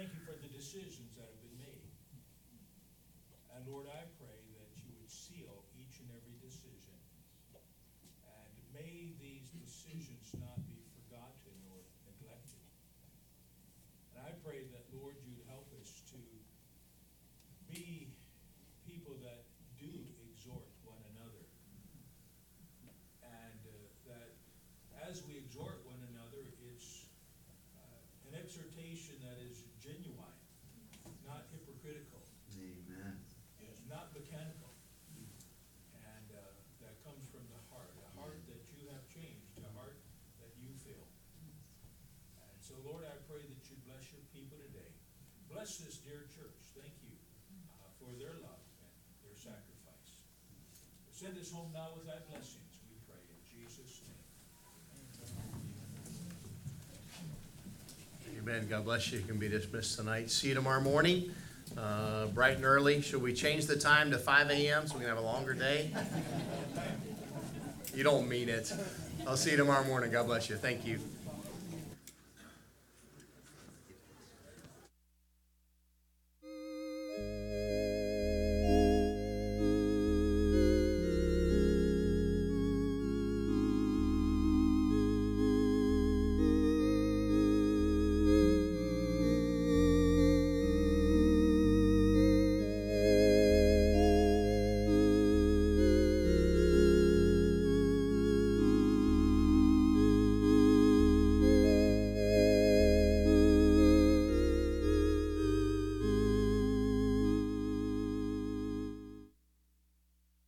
[0.00, 0.48] Thank you for the
[0.80, 1.92] decisions that have been made.
[3.52, 6.96] And Lord, I pray that you would seal each and every decision.
[8.24, 12.64] And may these decisions not be forgotten or neglected.
[14.16, 16.20] And I pray that, Lord, you'd help us to
[17.68, 18.16] be
[18.88, 19.44] people that
[19.76, 19.92] do
[20.32, 21.44] exhort one another.
[23.20, 24.32] And uh, that
[25.04, 26.40] as we exhort one another,
[26.72, 27.04] it's
[27.76, 30.40] uh, an exhortation that is genuine,
[31.30, 32.26] not hypocritical,
[32.58, 33.14] Amen.
[33.86, 34.74] not mechanical,
[35.94, 36.42] and uh,
[36.82, 39.94] that comes from the heart, a heart that you have changed, a heart
[40.42, 41.06] that you feel.
[42.42, 44.90] And so, Lord, I pray that you bless your people today.
[45.54, 46.58] Bless this dear church.
[46.74, 47.14] Thank you
[47.78, 48.90] uh, for their love and
[49.22, 50.18] their sacrifice.
[51.14, 54.18] Send us home now with thy blessings, we pray in Jesus' name.
[58.42, 58.66] Amen.
[58.68, 59.20] God bless you.
[59.20, 60.30] You can be dismissed tonight.
[60.30, 61.30] See you tomorrow morning,
[61.78, 63.00] uh, bright and early.
[63.00, 64.88] Should we change the time to 5 a.m.
[64.88, 65.92] so we can have a longer day?
[67.94, 68.72] You don't mean it.
[69.26, 70.10] I'll see you tomorrow morning.
[70.10, 70.56] God bless you.
[70.56, 70.98] Thank you.